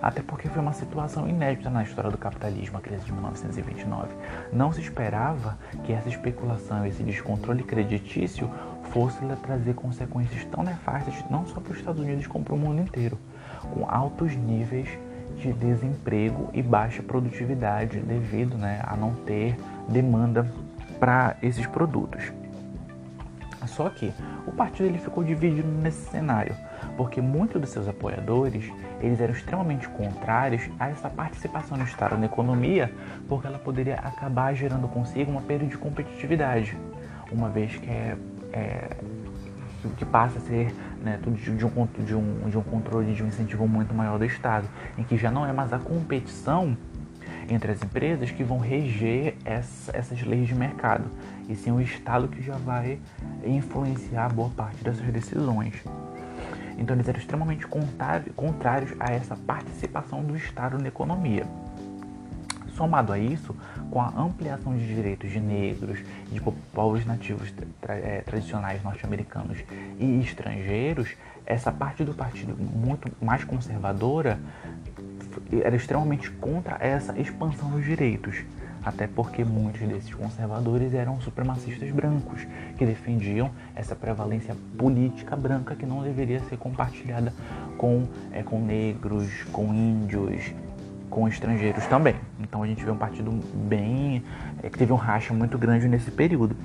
Até 0.00 0.22
porque 0.22 0.48
foi 0.48 0.62
uma 0.62 0.72
situação 0.72 1.28
inédita 1.28 1.70
na 1.70 1.82
história 1.82 2.10
do 2.10 2.18
capitalismo, 2.18 2.78
a 2.78 2.80
crise 2.80 3.04
de 3.04 3.12
1929. 3.12 4.08
Não 4.52 4.72
se 4.72 4.80
esperava 4.80 5.58
que 5.84 5.92
essa 5.92 6.08
especulação, 6.08 6.86
esse 6.86 7.02
descontrole 7.02 7.62
creditício 7.62 8.50
fosse 8.90 9.18
trazer 9.42 9.74
consequências 9.74 10.44
tão 10.46 10.62
nefastas 10.62 11.14
não 11.30 11.46
só 11.46 11.60
para 11.60 11.72
os 11.72 11.78
Estados 11.78 12.00
Unidos 12.00 12.26
como 12.26 12.44
para 12.44 12.54
o 12.54 12.58
mundo 12.58 12.80
inteiro, 12.80 13.18
com 13.74 13.88
altos 13.88 14.34
níveis 14.34 14.88
de 15.36 15.52
desemprego 15.52 16.48
e 16.52 16.62
baixa 16.62 17.02
produtividade 17.02 18.00
devido 18.00 18.56
né, 18.56 18.80
a 18.84 18.96
não 18.96 19.14
ter 19.14 19.56
demanda 19.88 20.50
para 20.98 21.36
esses 21.42 21.66
produtos. 21.66 22.32
Só 23.68 23.88
que 23.88 24.12
o 24.46 24.52
partido 24.52 24.86
ele 24.86 24.98
ficou 24.98 25.22
dividido 25.22 25.68
nesse 25.68 26.10
cenário, 26.10 26.54
porque 26.96 27.20
muitos 27.20 27.60
dos 27.60 27.70
seus 27.70 27.86
apoiadores 27.86 28.70
eles 29.00 29.20
eram 29.20 29.32
extremamente 29.32 29.88
contrários 29.88 30.68
a 30.78 30.88
essa 30.88 31.08
participação 31.08 31.76
no 31.76 31.84
Estado 31.84 32.16
na 32.18 32.26
economia, 32.26 32.92
porque 33.28 33.46
ela 33.46 33.58
poderia 33.58 33.94
acabar 33.96 34.54
gerando 34.54 34.88
consigo 34.88 35.30
uma 35.30 35.42
perda 35.42 35.66
de 35.66 35.76
competitividade, 35.76 36.76
uma 37.30 37.48
vez 37.48 37.76
que 37.76 37.88
é, 37.88 38.16
é 38.52 38.96
que 39.96 40.04
passa 40.04 40.38
a 40.38 40.40
ser 40.40 40.74
né, 41.02 41.18
de, 41.22 41.28
um, 41.28 41.56
de, 41.56 42.14
um, 42.14 42.48
de 42.48 42.58
um 42.58 42.62
controle, 42.62 43.14
de 43.14 43.22
um 43.22 43.28
incentivo 43.28 43.66
muito 43.68 43.94
maior 43.94 44.18
do 44.18 44.24
Estado, 44.24 44.68
em 44.96 45.04
que 45.04 45.16
já 45.16 45.30
não 45.30 45.46
é 45.46 45.52
mais 45.52 45.72
a 45.72 45.78
competição 45.78 46.76
entre 47.48 47.72
as 47.72 47.82
empresas 47.82 48.30
que 48.30 48.42
vão 48.42 48.58
reger 48.58 49.34
essa, 49.44 49.96
essas 49.96 50.22
leis 50.22 50.48
de 50.48 50.54
mercado, 50.54 51.10
e 51.48 51.54
sim 51.54 51.70
o 51.70 51.80
Estado 51.80 52.28
que 52.28 52.42
já 52.42 52.56
vai 52.56 52.98
influenciar 53.44 54.32
boa 54.32 54.50
parte 54.50 54.82
dessas 54.84 55.06
decisões. 55.06 55.74
Então 56.78 56.94
eles 56.94 57.08
eram 57.08 57.18
extremamente 57.18 57.66
contrários 57.66 58.92
a 59.00 59.12
essa 59.12 59.36
participação 59.36 60.22
do 60.22 60.36
Estado 60.36 60.78
na 60.78 60.88
economia. 60.88 61.44
Somado 62.76 63.12
a 63.12 63.18
isso, 63.18 63.56
com 63.90 64.00
a 64.00 64.08
ampliação 64.16 64.76
de 64.76 64.86
direitos 64.86 65.28
de 65.32 65.40
negros, 65.40 65.98
de 66.30 66.40
povos 66.72 67.04
nativos 67.04 67.52
tra 67.80 67.94
é, 67.94 68.20
tradicionais 68.20 68.80
norte-americanos 68.84 69.58
e 69.98 70.20
estrangeiros, 70.20 71.08
essa 71.44 71.72
parte 71.72 72.04
do 72.04 72.14
partido 72.14 72.54
muito 72.56 73.10
mais 73.20 73.42
conservadora 73.42 74.38
era 75.62 75.76
extremamente 75.76 76.30
contra 76.30 76.76
essa 76.80 77.18
expansão 77.18 77.70
dos 77.70 77.84
direitos, 77.84 78.36
até 78.84 79.06
porque 79.06 79.44
muitos 79.44 79.86
desses 79.86 80.14
conservadores 80.14 80.94
eram 80.94 81.20
supremacistas 81.20 81.90
brancos, 81.90 82.46
que 82.76 82.86
defendiam 82.86 83.50
essa 83.74 83.94
prevalência 83.94 84.54
política 84.76 85.36
branca 85.36 85.74
que 85.74 85.86
não 85.86 86.02
deveria 86.02 86.40
ser 86.40 86.56
compartilhada 86.56 87.32
com, 87.76 88.06
é, 88.32 88.42
com 88.42 88.60
negros, 88.60 89.44
com 89.52 89.72
índios, 89.74 90.52
com 91.10 91.26
estrangeiros 91.26 91.86
também. 91.86 92.16
Então 92.40 92.62
a 92.62 92.66
gente 92.66 92.84
vê 92.84 92.90
um 92.90 92.96
partido 92.96 93.30
bem. 93.54 94.22
É, 94.62 94.68
que 94.68 94.78
teve 94.78 94.92
um 94.92 94.96
racha 94.96 95.32
muito 95.32 95.58
grande 95.58 95.88
nesse 95.88 96.10
período. 96.10 96.56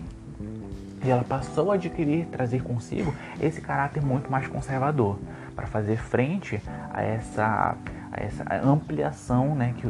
E 1.03 1.09
ela 1.09 1.23
passou 1.23 1.71
a 1.71 1.75
adquirir, 1.75 2.25
trazer 2.27 2.63
consigo 2.63 3.13
esse 3.41 3.59
caráter 3.59 4.01
muito 4.01 4.31
mais 4.31 4.47
conservador, 4.47 5.19
para 5.53 5.67
fazer 5.67 5.97
frente 5.97 6.61
a 6.91 7.01
essa, 7.01 7.75
essa 8.15 8.43
ampliação 8.63 9.55
né, 9.55 9.73
que, 9.77 9.87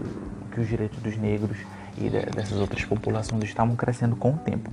que 0.52 0.62
os 0.62 0.68
direitos 0.68 1.00
dos 1.00 1.18
negros 1.18 1.58
e 1.98 2.10
dessas 2.10 2.60
outras 2.60 2.84
populações 2.86 3.44
estavam 3.44 3.76
crescendo 3.76 4.16
com 4.16 4.32
o 4.32 4.38
tempo. 4.38 4.72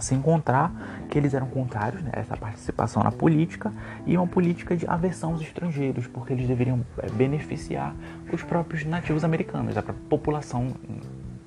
Sem 0.00 0.18
encontrar 0.18 0.72
que 1.08 1.16
eles 1.16 1.34
eram 1.34 1.46
contrários 1.46 2.02
né, 2.02 2.10
a 2.12 2.18
essa 2.18 2.36
participação 2.36 3.02
na 3.02 3.12
política 3.12 3.72
e 4.04 4.16
uma 4.16 4.26
política 4.26 4.76
de 4.76 4.86
aversão 4.86 5.32
aos 5.32 5.40
estrangeiros, 5.40 6.06
porque 6.06 6.32
eles 6.32 6.48
deveriam 6.48 6.84
é, 6.98 7.08
beneficiar 7.10 7.94
os 8.32 8.42
próprios 8.42 8.84
nativos 8.84 9.22
americanos, 9.22 9.76
a 9.78 9.82
população, 9.82 10.74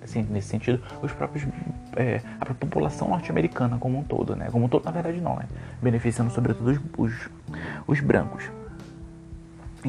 assim, 0.01 0.25
nesse 0.29 0.47
sentido, 0.47 0.81
os 1.03 1.11
próprios, 1.11 1.45
é, 1.97 2.21
a 2.39 2.45
população 2.45 3.09
norte-americana 3.09 3.77
como 3.77 3.99
um 3.99 4.03
todo, 4.03 4.35
né? 4.35 4.47
Como 4.49 4.65
um 4.65 4.69
todo, 4.69 4.85
na 4.85 4.91
verdade, 4.91 5.19
não, 5.19 5.35
né? 5.35 5.45
Beneficiando 5.81 6.31
sobretudo 6.31 6.69
os, 6.69 6.79
os, 6.97 7.29
os 7.85 7.99
brancos. 7.99 8.49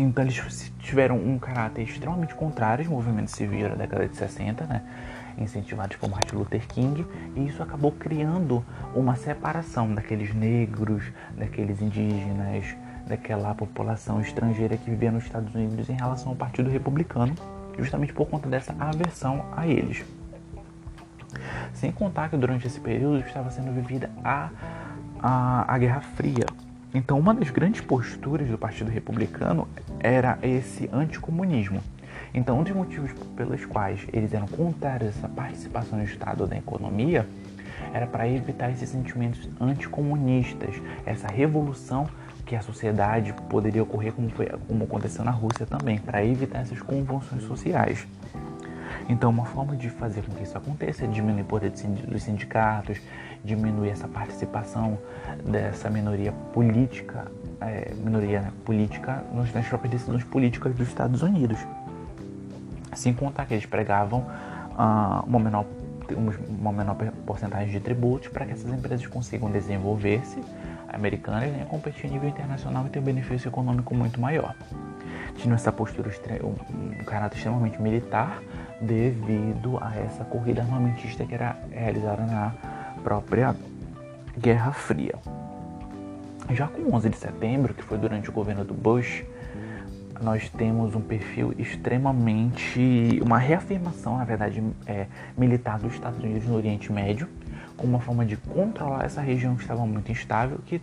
Então 0.00 0.22
eles 0.22 0.72
tiveram 0.78 1.16
um 1.16 1.38
caráter 1.40 1.82
extremamente 1.82 2.32
contrário 2.32 2.84
aos 2.84 2.88
movimentos 2.88 3.34
civis 3.34 3.62
da 3.62 3.74
década 3.74 4.06
de 4.06 4.16
60, 4.16 4.64
né? 4.64 4.82
incentivados 5.36 5.96
por 5.96 6.08
Martin 6.08 6.36
Luther 6.36 6.66
King, 6.68 7.04
e 7.34 7.46
isso 7.46 7.62
acabou 7.62 7.92
criando 7.92 8.64
uma 8.94 9.16
separação 9.16 9.92
daqueles 9.92 10.32
negros, 10.34 11.02
daqueles 11.36 11.80
indígenas, 11.80 12.76
daquela 13.06 13.54
população 13.54 14.20
estrangeira 14.20 14.76
que 14.76 14.90
vivia 14.90 15.10
nos 15.10 15.24
Estados 15.24 15.54
Unidos 15.54 15.88
em 15.88 15.94
relação 15.94 16.30
ao 16.30 16.36
Partido 16.36 16.70
Republicano, 16.70 17.34
justamente 17.76 18.12
por 18.12 18.26
conta 18.28 18.48
dessa 18.48 18.74
aversão 18.78 19.44
a 19.56 19.66
eles. 19.66 20.04
Sem 21.72 21.90
contar 21.92 22.28
que 22.28 22.36
durante 22.36 22.66
esse 22.66 22.80
período 22.80 23.18
estava 23.20 23.50
sendo 23.50 23.72
vivida 23.72 24.10
a, 24.24 24.50
a, 25.20 25.74
a 25.74 25.78
Guerra 25.78 26.00
Fria. 26.00 26.46
Então, 26.94 27.18
uma 27.18 27.34
das 27.34 27.50
grandes 27.50 27.80
posturas 27.80 28.48
do 28.48 28.56
Partido 28.56 28.90
Republicano 28.90 29.68
era 30.00 30.38
esse 30.42 30.88
anticomunismo. 30.92 31.82
Então, 32.32 32.58
um 32.58 32.62
dos 32.62 32.74
motivos 32.74 33.12
pelos 33.36 33.64
quais 33.66 34.06
eles 34.12 34.32
eram 34.32 34.46
contrários 34.46 35.08
a 35.08 35.18
essa 35.18 35.28
participação 35.28 35.98
do 35.98 36.04
Estado 36.04 36.46
na 36.46 36.56
economia 36.56 37.26
era 37.92 38.06
para 38.06 38.28
evitar 38.28 38.70
esses 38.70 38.88
sentimentos 38.88 39.48
anticomunistas, 39.60 40.74
essa 41.06 41.28
revolução 41.28 42.08
que 42.44 42.56
a 42.56 42.62
sociedade 42.62 43.34
poderia 43.48 43.82
ocorrer 43.82 44.12
como, 44.12 44.30
foi, 44.30 44.46
como 44.66 44.84
aconteceu 44.84 45.24
na 45.24 45.30
Rússia 45.30 45.66
também, 45.66 45.98
para 45.98 46.24
evitar 46.24 46.60
essas 46.60 46.80
convulsões 46.80 47.42
sociais. 47.42 48.06
Então, 49.08 49.30
uma 49.30 49.44
forma 49.44 49.76
de 49.76 49.88
fazer 49.90 50.22
com 50.22 50.34
que 50.34 50.42
isso 50.42 50.56
aconteça 50.56 51.04
é 51.04 51.08
diminuir 51.08 51.42
o 51.42 51.44
poder 51.44 51.70
dos 51.70 52.22
sindicatos, 52.22 52.98
diminuir 53.44 53.90
essa 53.90 54.08
participação 54.08 54.98
dessa 55.44 55.88
minoria 55.90 56.32
política, 56.52 57.30
é, 57.60 57.92
minoria 57.94 58.40
né, 58.40 58.52
política 58.64 59.24
nas 59.32 59.66
próprias 59.66 59.92
decisões 59.92 60.24
políticas 60.24 60.74
dos 60.74 60.88
Estados 60.88 61.22
Unidos. 61.22 61.58
Sem 62.94 63.12
contar 63.12 63.46
que 63.46 63.54
eles 63.54 63.66
pregavam 63.66 64.20
uh, 64.20 65.24
uma, 65.26 65.38
menor, 65.38 65.66
uma 66.48 66.72
menor 66.72 66.96
porcentagem 67.26 67.70
de 67.70 67.80
tributos 67.80 68.28
para 68.28 68.46
que 68.46 68.52
essas 68.52 68.72
empresas 68.72 69.06
consigam 69.06 69.50
desenvolver-se 69.50 70.40
americanas 70.88 71.50
né, 71.52 71.66
competir 71.68 72.06
a 72.08 72.12
nível 72.12 72.28
internacional 72.28 72.86
e 72.86 72.90
ter 72.90 72.98
um 72.98 73.02
benefício 73.02 73.48
econômico 73.48 73.94
muito 73.94 74.20
maior. 74.20 74.54
Tinha 75.36 75.54
essa 75.54 75.70
postura, 75.70 76.10
um 76.42 77.04
caráter 77.04 77.36
extremamente 77.36 77.80
militar 77.80 78.42
devido 78.80 79.78
a 79.80 79.94
essa 79.96 80.24
corrida 80.24 80.62
armamentista 80.62 81.24
que 81.24 81.34
era 81.34 81.56
realizada 81.70 82.24
na 82.24 82.52
própria 83.08 83.56
Guerra 84.38 84.70
Fria. 84.70 85.14
Já 86.50 86.68
com 86.68 86.94
11 86.94 87.08
de 87.08 87.16
setembro, 87.16 87.72
que 87.72 87.82
foi 87.82 87.96
durante 87.96 88.28
o 88.28 88.32
governo 88.32 88.66
do 88.66 88.74
Bush, 88.74 89.24
nós 90.20 90.50
temos 90.50 90.94
um 90.94 91.00
perfil 91.00 91.54
extremamente. 91.56 93.18
uma 93.24 93.38
reafirmação, 93.38 94.18
na 94.18 94.26
verdade, 94.26 94.62
é, 94.86 95.06
militar 95.38 95.78
dos 95.78 95.94
Estados 95.94 96.22
Unidos 96.22 96.46
no 96.46 96.56
Oriente 96.56 96.92
Médio, 96.92 97.26
como 97.78 97.94
uma 97.94 98.00
forma 98.00 98.26
de 98.26 98.36
controlar 98.36 99.06
essa 99.06 99.22
região 99.22 99.54
que 99.56 99.62
estava 99.62 99.86
muito 99.86 100.12
instável, 100.12 100.58
que, 100.66 100.78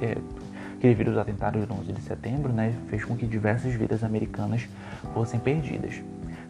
é, 0.00 0.16
que 0.78 0.86
devido 0.86 1.08
aos 1.08 1.18
atentados 1.18 1.66
do 1.66 1.74
11 1.74 1.92
de 1.92 2.02
setembro, 2.02 2.52
né, 2.52 2.72
fez 2.86 3.04
com 3.04 3.16
que 3.16 3.26
diversas 3.26 3.74
vidas 3.74 4.04
americanas 4.04 4.68
fossem 5.12 5.40
perdidas. 5.40 6.00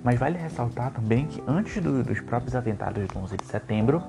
Mas 0.03 0.19
vale 0.19 0.37
ressaltar 0.37 0.91
também 0.91 1.27
que 1.27 1.43
antes 1.47 1.83
do, 1.83 2.05
dos 2.05 2.21
próprios 2.21 2.55
atentados 2.55 3.09
do 3.09 3.19
11 3.21 3.39
de 3.39 3.47
setembro, 3.47 4.03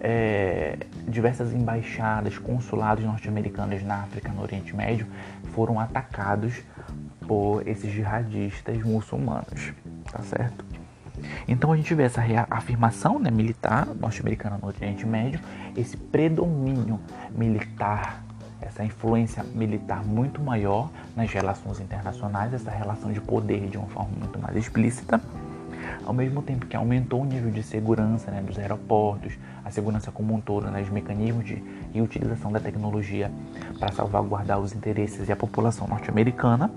é, 0.00 0.78
diversas 1.06 1.52
embaixadas, 1.52 2.38
consulados 2.38 3.04
norte-americanos 3.04 3.82
na 3.82 4.02
África, 4.02 4.32
no 4.32 4.42
Oriente 4.42 4.74
Médio, 4.74 5.06
foram 5.52 5.78
atacados 5.78 6.54
por 7.26 7.66
esses 7.68 7.92
jihadistas 7.92 8.82
muçulmanos, 8.82 9.72
tá 10.10 10.20
certo? 10.22 10.64
Então 11.46 11.70
a 11.70 11.76
gente 11.76 11.94
vê 11.94 12.04
essa 12.04 12.22
afirmação 12.48 13.18
né, 13.18 13.30
militar 13.30 13.86
norte-americana 13.86 14.58
no 14.60 14.68
Oriente 14.68 15.06
Médio, 15.06 15.38
esse 15.76 15.96
predomínio 15.96 16.98
militar, 17.30 18.24
essa 18.60 18.82
influência 18.82 19.44
militar 19.54 20.04
muito 20.04 20.40
maior 20.40 20.90
nas 21.14 21.30
relações 21.30 21.78
internacionais, 21.78 22.54
essa 22.54 22.70
relação 22.70 23.12
de 23.12 23.20
poder 23.20 23.68
de 23.68 23.76
uma 23.76 23.86
forma 23.88 24.12
muito 24.18 24.38
mais 24.38 24.56
explícita 24.56 25.20
ao 26.04 26.12
mesmo 26.12 26.42
tempo 26.42 26.66
que 26.66 26.76
aumentou 26.76 27.22
o 27.22 27.24
nível 27.24 27.50
de 27.50 27.62
segurança 27.62 28.30
né, 28.30 28.42
dos 28.42 28.58
aeroportos, 28.58 29.34
a 29.64 29.70
segurança 29.70 30.10
como 30.10 30.34
um 30.34 30.40
todo, 30.40 30.70
né, 30.70 30.80
os 30.82 30.90
mecanismos 30.90 31.44
de, 31.44 31.62
e 31.94 32.00
utilização 32.00 32.50
da 32.50 32.60
tecnologia 32.60 33.30
para 33.78 33.92
salvaguardar 33.92 34.58
os 34.58 34.72
interesses 34.74 35.28
e 35.28 35.32
a 35.32 35.36
população 35.36 35.86
norte-americana, 35.86 36.70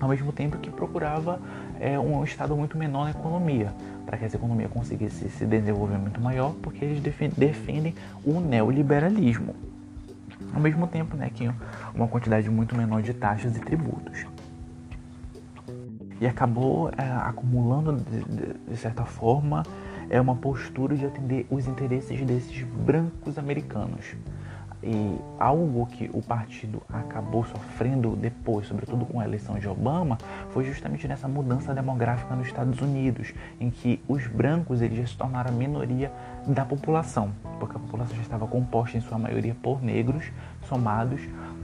ao 0.00 0.08
mesmo 0.08 0.32
tempo 0.32 0.58
que 0.58 0.70
procurava 0.70 1.40
é, 1.80 1.98
um 1.98 2.22
estado 2.22 2.56
muito 2.56 2.78
menor 2.78 3.04
na 3.04 3.10
economia, 3.10 3.72
para 4.06 4.16
que 4.16 4.24
essa 4.24 4.36
economia 4.36 4.68
conseguisse 4.68 5.28
se 5.28 5.44
desenvolver 5.44 5.98
muito 5.98 6.20
maior, 6.20 6.54
porque 6.62 6.84
eles 6.84 7.00
defendem 7.36 7.94
o 8.24 8.40
neoliberalismo. 8.40 9.54
Ao 10.54 10.60
mesmo 10.60 10.86
tempo 10.86 11.16
né, 11.16 11.30
que 11.34 11.50
uma 11.94 12.06
quantidade 12.06 12.48
muito 12.48 12.76
menor 12.76 13.02
de 13.02 13.12
taxas 13.12 13.56
e 13.56 13.60
tributos 13.60 14.24
e 16.20 16.26
acabou 16.26 16.90
é, 16.96 17.02
acumulando, 17.02 17.96
de, 17.96 18.54
de, 18.70 18.76
certa 18.76 19.04
forma, 19.04 19.62
é 20.10 20.20
uma 20.20 20.34
postura 20.34 20.96
de 20.96 21.06
atender 21.06 21.46
os 21.50 21.66
interesses 21.66 22.20
desses 22.24 22.62
brancos 22.62 23.38
americanos. 23.38 24.16
E 24.80 25.18
algo 25.40 25.86
que 25.86 26.08
o 26.12 26.22
partido 26.22 26.80
acabou 26.88 27.44
sofrendo 27.44 28.14
depois, 28.14 28.68
sobretudo 28.68 29.04
com 29.04 29.18
a 29.18 29.24
eleição 29.24 29.58
de 29.58 29.68
Obama, 29.68 30.16
foi 30.50 30.64
justamente 30.64 31.08
nessa 31.08 31.26
mudança 31.26 31.74
demográfica 31.74 32.36
nos 32.36 32.46
Estados 32.46 32.80
Unidos, 32.80 33.34
em 33.58 33.70
que 33.70 34.00
os 34.06 34.28
brancos 34.28 34.80
eles 34.80 34.98
já 34.98 35.06
se 35.06 35.16
tornaram 35.16 35.50
a 35.50 35.52
minoria 35.52 36.12
da 36.46 36.64
população, 36.64 37.32
porque 37.58 37.76
a 37.76 37.80
população 37.80 38.14
já 38.14 38.22
estava 38.22 38.46
composta 38.46 38.96
em 38.96 39.00
sua 39.00 39.18
maioria 39.18 39.56
por 39.60 39.82
negros, 39.82 40.30
somados 40.68 41.20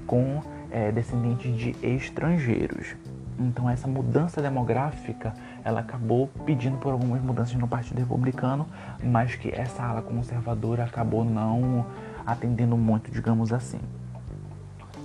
com 0.08 0.42
é, 0.72 0.90
descendentes 0.90 1.56
de 1.56 1.76
estrangeiros. 1.86 2.96
Então 3.38 3.68
essa 3.68 3.88
mudança 3.88 4.40
demográfica, 4.40 5.34
ela 5.64 5.80
acabou 5.80 6.28
pedindo 6.46 6.78
por 6.78 6.92
algumas 6.92 7.22
mudanças 7.22 7.54
no 7.54 7.66
Partido 7.66 7.98
Republicano, 7.98 8.66
mas 9.02 9.34
que 9.34 9.50
essa 9.50 9.82
ala 9.82 10.02
conservadora 10.02 10.84
acabou 10.84 11.24
não 11.24 11.86
atendendo 12.24 12.76
muito, 12.76 13.10
digamos 13.10 13.52
assim. 13.52 13.80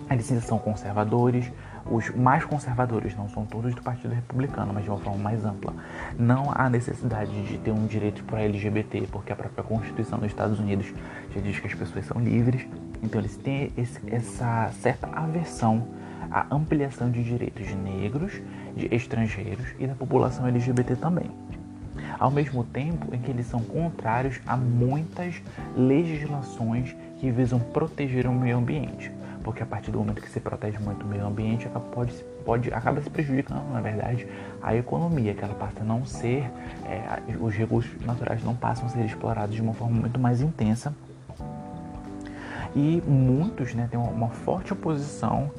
Eles 0.09 0.31
ainda 0.31 0.43
são 0.43 0.57
conservadores, 0.57 1.51
os 1.85 2.09
mais 2.09 2.43
conservadores 2.43 3.15
não 3.15 3.29
são 3.29 3.45
todos 3.45 3.73
do 3.73 3.81
Partido 3.81 4.13
Republicano, 4.13 4.73
mas 4.73 4.83
de 4.83 4.89
uma 4.89 4.99
forma 4.99 5.19
mais 5.19 5.45
ampla. 5.45 5.73
Não 6.17 6.51
há 6.53 6.69
necessidade 6.69 7.31
de 7.43 7.57
ter 7.57 7.71
um 7.71 7.85
direito 7.85 8.23
para 8.23 8.41
LGBT, 8.41 9.07
porque 9.11 9.31
a 9.31 9.35
própria 9.35 9.63
Constituição 9.63 10.19
dos 10.19 10.27
Estados 10.27 10.59
Unidos 10.59 10.93
já 11.33 11.41
diz 11.41 11.59
que 11.59 11.67
as 11.67 11.73
pessoas 11.73 12.05
são 12.05 12.19
livres. 12.19 12.67
Então 13.01 13.21
eles 13.21 13.37
têm 13.37 13.71
esse, 13.77 13.99
essa 14.11 14.69
certa 14.81 15.07
aversão 15.07 15.87
a 16.31 16.53
ampliação 16.53 17.09
de 17.09 17.23
direitos 17.23 17.67
de 17.67 17.75
negros, 17.75 18.33
de 18.75 18.93
estrangeiros 18.93 19.67
e 19.79 19.87
da 19.87 19.95
população 19.95 20.47
LGBT 20.47 20.95
também. 20.95 21.29
Ao 22.17 22.29
mesmo 22.29 22.63
tempo 22.63 23.13
em 23.13 23.19
que 23.19 23.31
eles 23.31 23.45
são 23.45 23.61
contrários 23.61 24.39
a 24.45 24.55
muitas 24.57 25.41
legislações 25.75 26.95
que 27.19 27.31
visam 27.31 27.59
proteger 27.59 28.27
o 28.27 28.33
meio 28.33 28.57
ambiente, 28.57 29.11
porque 29.43 29.63
a 29.63 29.65
partir 29.65 29.91
do 29.91 29.99
momento 29.99 30.21
que 30.21 30.29
se 30.29 30.39
protege 30.39 30.77
muito 30.79 31.05
o 31.05 31.07
meio 31.07 31.25
ambiente, 31.25 31.67
pode, 31.93 32.13
pode 32.45 32.73
acaba 32.73 33.01
se 33.01 33.09
prejudicando, 33.09 33.71
na 33.71 33.81
verdade, 33.81 34.27
a 34.61 34.75
economia, 34.75 35.33
que 35.33 35.43
ela 35.43 35.53
passa 35.53 35.81
a 35.81 35.83
não 35.83 36.05
ser, 36.05 36.49
é, 36.85 37.19
os 37.39 37.53
recursos 37.53 37.91
naturais 38.05 38.43
não 38.43 38.55
passam 38.55 38.85
a 38.85 38.89
ser 38.89 39.05
explorados 39.05 39.55
de 39.55 39.61
uma 39.61 39.73
forma 39.73 39.97
muito 39.97 40.19
mais 40.19 40.41
intensa. 40.41 40.93
E 42.75 43.01
muitos 43.07 43.73
né, 43.73 43.87
têm 43.89 43.99
uma 43.99 44.29
forte 44.29 44.73
oposição 44.73 45.51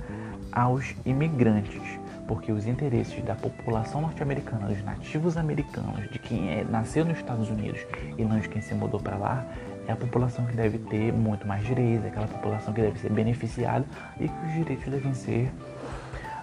aos 0.53 0.95
imigrantes, 1.05 1.83
porque 2.27 2.53
os 2.53 2.67
interesses 2.67 3.23
da 3.25 3.35
população 3.35 4.01
norte-americana, 4.01 4.69
dos 4.69 4.83
nativos 4.85 5.37
americanos, 5.37 6.09
de 6.11 6.19
quem 6.19 6.51
é, 6.51 6.65
nasceu 6.65 7.05
nos 7.05 7.19
Estados 7.19 7.49
Unidos 7.51 7.81
e 8.17 8.25
não 8.25 8.39
de 8.39 8.49
quem 8.49 8.63
se 8.63 8.75
mudou 8.75 9.01
para 9.01 9.17
lá, 9.17 9.47
é 9.87 9.93
a 9.93 9.97
população 9.97 10.47
que 10.47 10.55
deve 10.55 10.79
ter 10.79 11.13
muito 11.13 11.47
mais 11.47 11.65
direitos, 11.65 12.05
é 12.05 12.09
aquela 12.09 12.29
população 12.29 12.73
que 12.73 12.81
deve 12.81 12.99
ser 12.99 13.11
beneficiada 13.11 13.85
e 14.19 14.29
que 14.29 14.47
os 14.47 14.53
direitos 14.53 14.87
devem 14.87 15.15
ser, 15.15 15.51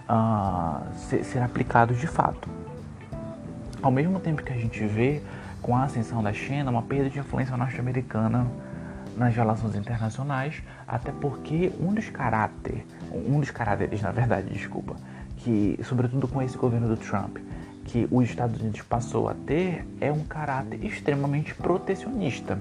uh, 0.10 0.94
ser, 0.96 1.24
ser 1.24 1.42
aplicados 1.42 2.00
de 2.00 2.08
fato. 2.08 2.50
Ao 3.82 3.92
mesmo 3.92 4.20
tempo 4.20 4.44
que 4.44 4.52
a 4.52 4.58
gente 4.58 4.86
vê 4.86 5.22
com 5.62 5.76
a 5.76 5.84
ascensão 5.84 6.22
da 6.22 6.34
China 6.34 6.72
uma 6.72 6.82
perda 6.82 7.10
de 7.10 7.20
influência 7.20 7.56
norte-americana 7.56 8.48
nas 9.16 9.36
relações 9.36 9.76
internacionais, 9.76 10.62
até 10.88 11.12
porque 11.12 11.72
um 11.80 11.94
dos 11.94 12.10
caráter, 12.10 12.86
um 13.12 13.40
dos 13.40 13.52
caráteres, 13.52 14.02
na 14.02 14.12
verdade, 14.12 14.50
desculpa, 14.50 14.96
que 15.38 15.80
sobretudo 15.84 16.28
com 16.28 16.42
esse 16.42 16.58
governo 16.58 16.88
do 16.88 16.98
Trump, 16.98 17.38
que 17.86 18.08
os 18.12 18.30
Estados 18.30 18.60
Unidos 18.60 18.82
passou 18.82 19.30
a 19.30 19.34
ter 19.34 19.88
é 20.02 20.12
um 20.12 20.24
caráter 20.26 20.84
extremamente 20.84 21.54
protecionista, 21.56 22.60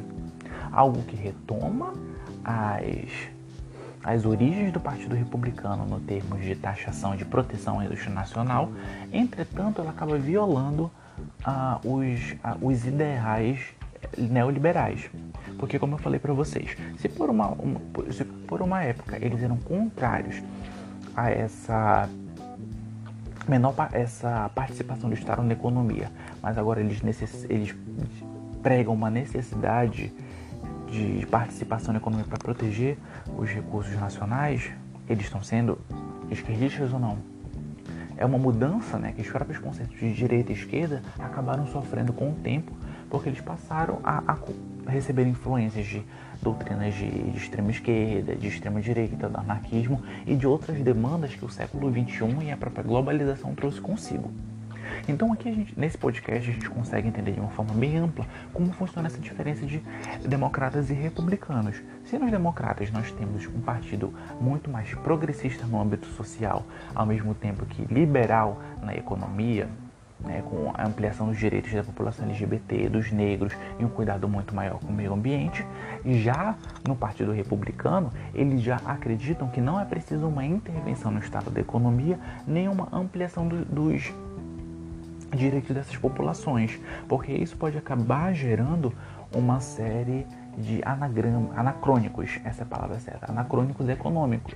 algo 0.71 1.03
que 1.03 1.17
retoma 1.17 1.93
as 2.45 3.37
as 4.07 4.25
origens 4.25 4.73
do 4.73 4.79
Partido 4.79 5.17
Republicano 5.17 5.85
no 5.85 5.99
termos 5.99 6.41
de 6.41 6.55
taxação 6.55 7.17
de 7.17 7.25
proteção 7.25 7.81
à 7.81 7.85
indústria 7.85 8.15
nacional, 8.15 8.71
entretanto, 9.13 9.81
ela 9.81 9.91
acaba 9.91 10.17
violando 10.17 10.89
ah, 11.45 11.81
os, 11.83 12.37
ah, 12.45 12.57
os 12.63 12.87
ideais 12.87 13.59
neoliberais. 14.17 15.11
Porque, 15.59 15.79
como 15.79 15.95
eu 15.95 15.99
falei 15.99 16.19
para 16.19 16.33
vocês, 16.33 16.77
se 16.99 17.09
por 17.09 17.31
uma, 17.31 17.49
uma, 17.49 17.81
se 18.13 18.25
por 18.25 18.61
uma 18.61 18.83
época 18.83 19.17
eles 19.17 19.43
eram 19.43 19.57
contrários 19.57 20.43
a 21.15 21.31
essa 21.31 22.09
menor 23.49 23.75
essa 23.93 24.51
participação 24.55 25.09
do 25.09 25.15
Estado 25.15 25.43
na 25.43 25.53
economia, 25.53 26.11
mas 26.43 26.59
agora 26.59 26.81
eles, 26.81 27.01
necess, 27.01 27.47
eles 27.49 27.75
pregam 28.63 28.93
uma 28.93 29.09
necessidade 29.09 30.13
de 30.91 31.27
participação 31.27 31.93
na 31.93 32.01
economia 32.01 32.27
para 32.27 32.39
proteger 32.39 32.99
os 33.37 33.49
recursos 33.49 33.95
nacionais, 33.95 34.71
eles 35.09 35.25
estão 35.25 35.43
sendo 35.43 35.79
esquerdistas 36.31 36.93
ou 36.93 36.99
não? 36.99 37.19
É 38.17 38.25
uma 38.25 38.39
mudança 38.39 38.99
né, 38.99 39.13
que 39.13 39.21
os 39.21 39.29
próprios 39.29 39.59
conceitos 39.59 39.99
de 39.99 40.13
direita 40.13 40.51
e 40.51 40.55
esquerda 40.55 41.03
acabaram 41.19 41.67
sofrendo 41.67 42.13
com 42.13 42.31
o 42.31 42.35
tempo 42.35 42.73
porque 43.17 43.31
eles 43.31 43.41
passaram 43.41 43.99
a, 44.05 44.23
a 44.33 44.91
receber 44.91 45.27
influências 45.27 45.87
de 45.87 46.05
doutrinas 46.43 46.93
de, 46.93 47.09
de, 47.09 47.39
extrema 47.39 47.71
esquerda, 47.71 48.37
de 48.37 48.47
extrema 48.47 48.79
direita, 48.79 49.27
do 49.27 49.39
anarquismo 49.39 50.03
e 50.27 50.37
de 50.37 50.47
outras 50.47 50.79
demandas 50.83 51.35
que 51.35 51.43
o 51.43 51.49
século 51.49 51.91
XXI 51.91 52.45
e 52.45 52.51
a 52.51 52.59
própria 52.59 52.85
globalização 52.85 53.55
trouxe 53.55 53.81
consigo. 53.81 54.31
Então 55.09 55.33
aqui 55.33 55.51
gente, 55.51 55.73
nesse 55.81 55.97
podcast 55.97 56.51
a 56.51 56.53
gente 56.53 56.69
consegue 56.69 57.09
entender 57.09 57.33
de 57.33 57.41
uma 57.41 57.49
forma 57.49 57.73
bem 57.73 57.97
ampla 57.97 58.27
como 58.53 58.71
funciona 58.73 59.09
essa 59.09 59.19
diferença 59.19 59.65
de 59.65 59.83
democratas 60.29 60.91
e 60.91 60.93
republicanos. 60.93 61.77
Se 62.05 62.19
nos 62.19 62.31
democratas 62.31 62.91
nós 62.91 63.11
temos 63.13 63.47
um 63.47 63.63
partido 63.63 64.13
muito 64.39 64.69
mais 64.69 64.93
progressista 64.93 65.67
no 65.67 65.81
âmbito 65.81 66.07
social, 66.09 66.67
ao 66.95 67.07
mesmo 67.07 67.35
tempo 67.35 67.65
que 67.65 67.83
liberal 67.87 68.61
na 68.83 68.95
economia, 68.95 69.71
né, 70.21 70.43
com 70.49 70.73
a 70.75 70.87
ampliação 70.87 71.29
dos 71.29 71.39
direitos 71.39 71.73
da 71.73 71.83
população 71.83 72.27
LGBT, 72.27 72.89
dos 72.89 73.13
negros 73.13 73.53
e 73.79 73.85
um 73.85 73.89
cuidado 73.89 74.29
muito 74.29 74.55
maior 74.55 74.79
com 74.79 74.89
o 74.89 74.93
meio 74.93 75.13
ambiente. 75.13 75.65
Já 76.05 76.55
no 76.87 76.97
Partido 76.97 77.33
Republicano, 77.33 78.13
eles 78.35 78.63
já 78.63 78.77
acreditam 78.85 79.49
que 79.49 79.61
não 79.61 79.81
é 79.81 79.85
preciso 79.85 80.27
uma 80.27 80.45
intervenção 80.45 81.11
no 81.11 81.19
estado 81.19 81.51
da 81.51 81.61
economia, 81.61 82.19
nem 82.47 82.69
uma 82.69 82.89
ampliação 82.93 83.47
do, 83.47 83.65
dos 83.65 84.13
direitos 85.35 85.75
dessas 85.75 85.97
populações, 85.97 86.79
porque 87.09 87.33
isso 87.33 87.57
pode 87.57 87.77
acabar 87.77 88.33
gerando 88.33 88.93
uma 89.35 89.61
série 89.61 90.27
de 90.57 90.81
anagram, 90.85 91.51
anacrônicos, 91.55 92.41
essa 92.45 92.63
é 92.63 92.65
a 92.65 92.67
palavra 92.67 92.99
certa, 92.99 93.31
anacrônicos 93.31 93.89
econômicos 93.89 94.55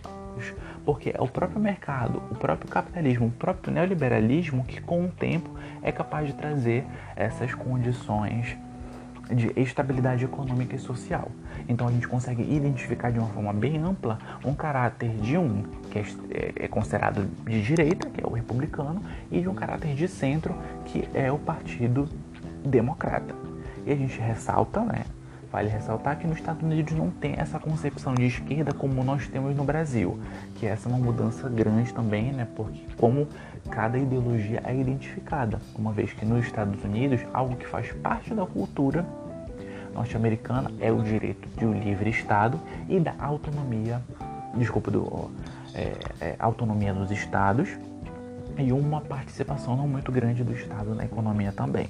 porque 0.85 1.11
é 1.11 1.21
o 1.21 1.29
próprio 1.29 1.61
mercado, 1.61 2.23
o 2.31 2.35
próprio 2.35 2.71
capitalismo, 2.71 3.27
o 3.27 3.31
próprio 3.31 3.73
neoliberalismo 3.73 4.65
que 4.65 4.81
com 4.81 5.05
o 5.05 5.09
tempo 5.09 5.51
é 5.83 5.93
capaz 5.93 6.27
de 6.27 6.35
trazer 6.35 6.85
essas 7.17 7.55
condições 7.55 8.57
de 9.35 9.53
estabilidade 9.57 10.25
econômica 10.25 10.75
e 10.75 10.79
social. 10.79 11.31
Então 11.69 11.87
a 11.87 11.93
gente 11.93 12.09
consegue 12.09 12.43
identificar 12.43 13.11
de 13.11 13.19
uma 13.19 13.29
forma 13.29 13.53
bem 13.53 13.79
ampla 13.79 14.19
um 14.45 14.55
caráter 14.55 15.11
de 15.19 15.39
um 15.39 15.63
que 15.91 15.99
é, 15.99 16.05
é, 16.65 16.69
considerado 16.69 17.29
de 17.45 17.63
direita, 17.63 18.09
que 18.11 18.21
é 18.21 18.27
o 18.27 18.33
republicano, 18.33 19.03
e 19.31 19.41
de 19.41 19.49
um 19.49 19.55
caráter 19.55 19.95
de 19.95 20.09
centro, 20.09 20.55
que 20.85 21.09
é 21.15 21.31
o 21.31 21.39
Partido 21.39 22.09
Democrata. 22.65 23.35
E 23.87 23.93
a 23.93 23.97
gente 23.97 24.19
ressalta, 24.21 24.81
né, 24.81 25.05
Vale 25.51 25.69
ressaltar 25.69 26.17
que 26.17 26.29
nos 26.29 26.39
Estados 26.39 26.63
Unidos 26.63 26.95
não 26.95 27.11
tem 27.11 27.35
essa 27.37 27.59
concepção 27.59 28.15
de 28.15 28.25
esquerda 28.25 28.73
como 28.73 29.03
nós 29.03 29.27
temos 29.27 29.57
no 29.57 29.65
Brasil, 29.65 30.21
que 30.55 30.65
essa 30.65 30.89
é 30.89 30.93
uma 30.93 31.05
mudança 31.05 31.49
grande 31.49 31.93
também, 31.93 32.33
né? 32.33 32.47
Porque 32.55 32.81
como 32.97 33.27
cada 33.69 33.99
ideologia 33.99 34.63
é 34.65 34.75
identificada, 34.75 35.61
uma 35.77 35.93
vez 35.93 36.13
que 36.13 36.25
nos 36.25 36.47
Estados 36.47 36.85
Unidos 36.85 37.21
algo 37.35 37.57
que 37.57 37.67
faz 37.67 37.91
parte 37.95 38.33
da 38.33 38.47
cultura 38.47 39.05
norte-americana 39.93 40.71
é 40.79 40.93
o 40.93 41.03
direito 41.03 41.49
de 41.59 41.67
um 41.67 41.73
livre 41.73 42.11
Estado 42.11 42.61
e 42.89 43.01
da 43.01 43.15
autonomia, 43.19 44.01
desculpa, 44.55 44.89
do, 44.89 45.33
é, 45.75 45.97
é, 46.21 46.37
autonomia 46.39 46.95
dos 46.95 47.11
Estados 47.11 47.69
e 48.57 48.73
uma 48.73 49.01
participação 49.01 49.77
não 49.77 49.89
muito 49.89 50.13
grande 50.13 50.45
do 50.45 50.53
Estado 50.53 50.95
na 50.95 51.05
economia 51.05 51.51
também. 51.51 51.89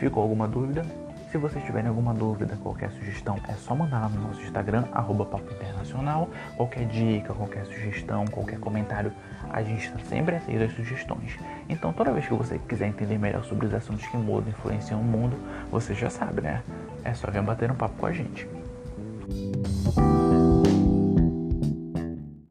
Ficou 0.00 0.24
alguma 0.24 0.48
dúvida? 0.48 0.84
Se 1.30 1.38
vocês 1.38 1.64
tiverem 1.64 1.88
alguma 1.88 2.14
dúvida, 2.14 2.56
qualquer 2.62 2.90
sugestão, 2.92 3.36
é 3.48 3.52
só 3.54 3.74
mandar 3.74 4.00
lá 4.00 4.08
no 4.08 4.28
nosso 4.28 4.40
Instagram, 4.42 4.84
arroba 4.92 5.24
Papo 5.26 5.52
Internacional. 5.52 6.30
Qualquer 6.56 6.86
dica, 6.86 7.34
qualquer 7.34 7.66
sugestão, 7.66 8.24
qualquer 8.26 8.58
comentário, 8.60 9.12
a 9.50 9.62
gente 9.62 9.86
está 9.86 9.98
sempre 9.98 10.36
atento 10.36 10.64
às 10.64 10.72
sugestões. 10.72 11.36
Então, 11.68 11.92
toda 11.92 12.12
vez 12.12 12.26
que 12.26 12.34
você 12.34 12.58
quiser 12.58 12.86
entender 12.88 13.18
melhor 13.18 13.44
sobre 13.44 13.66
os 13.66 13.74
assuntos 13.74 14.06
que 14.06 14.16
mudam, 14.16 14.50
influenciam 14.50 15.00
o 15.00 15.04
mundo, 15.04 15.36
você 15.70 15.94
já 15.94 16.08
sabe, 16.08 16.42
né? 16.42 16.62
É 17.04 17.12
só 17.12 17.30
vir 17.30 17.42
bater 17.42 17.70
um 17.70 17.74
papo 17.74 17.96
com 17.98 18.06
a 18.06 18.12
gente. 18.12 18.48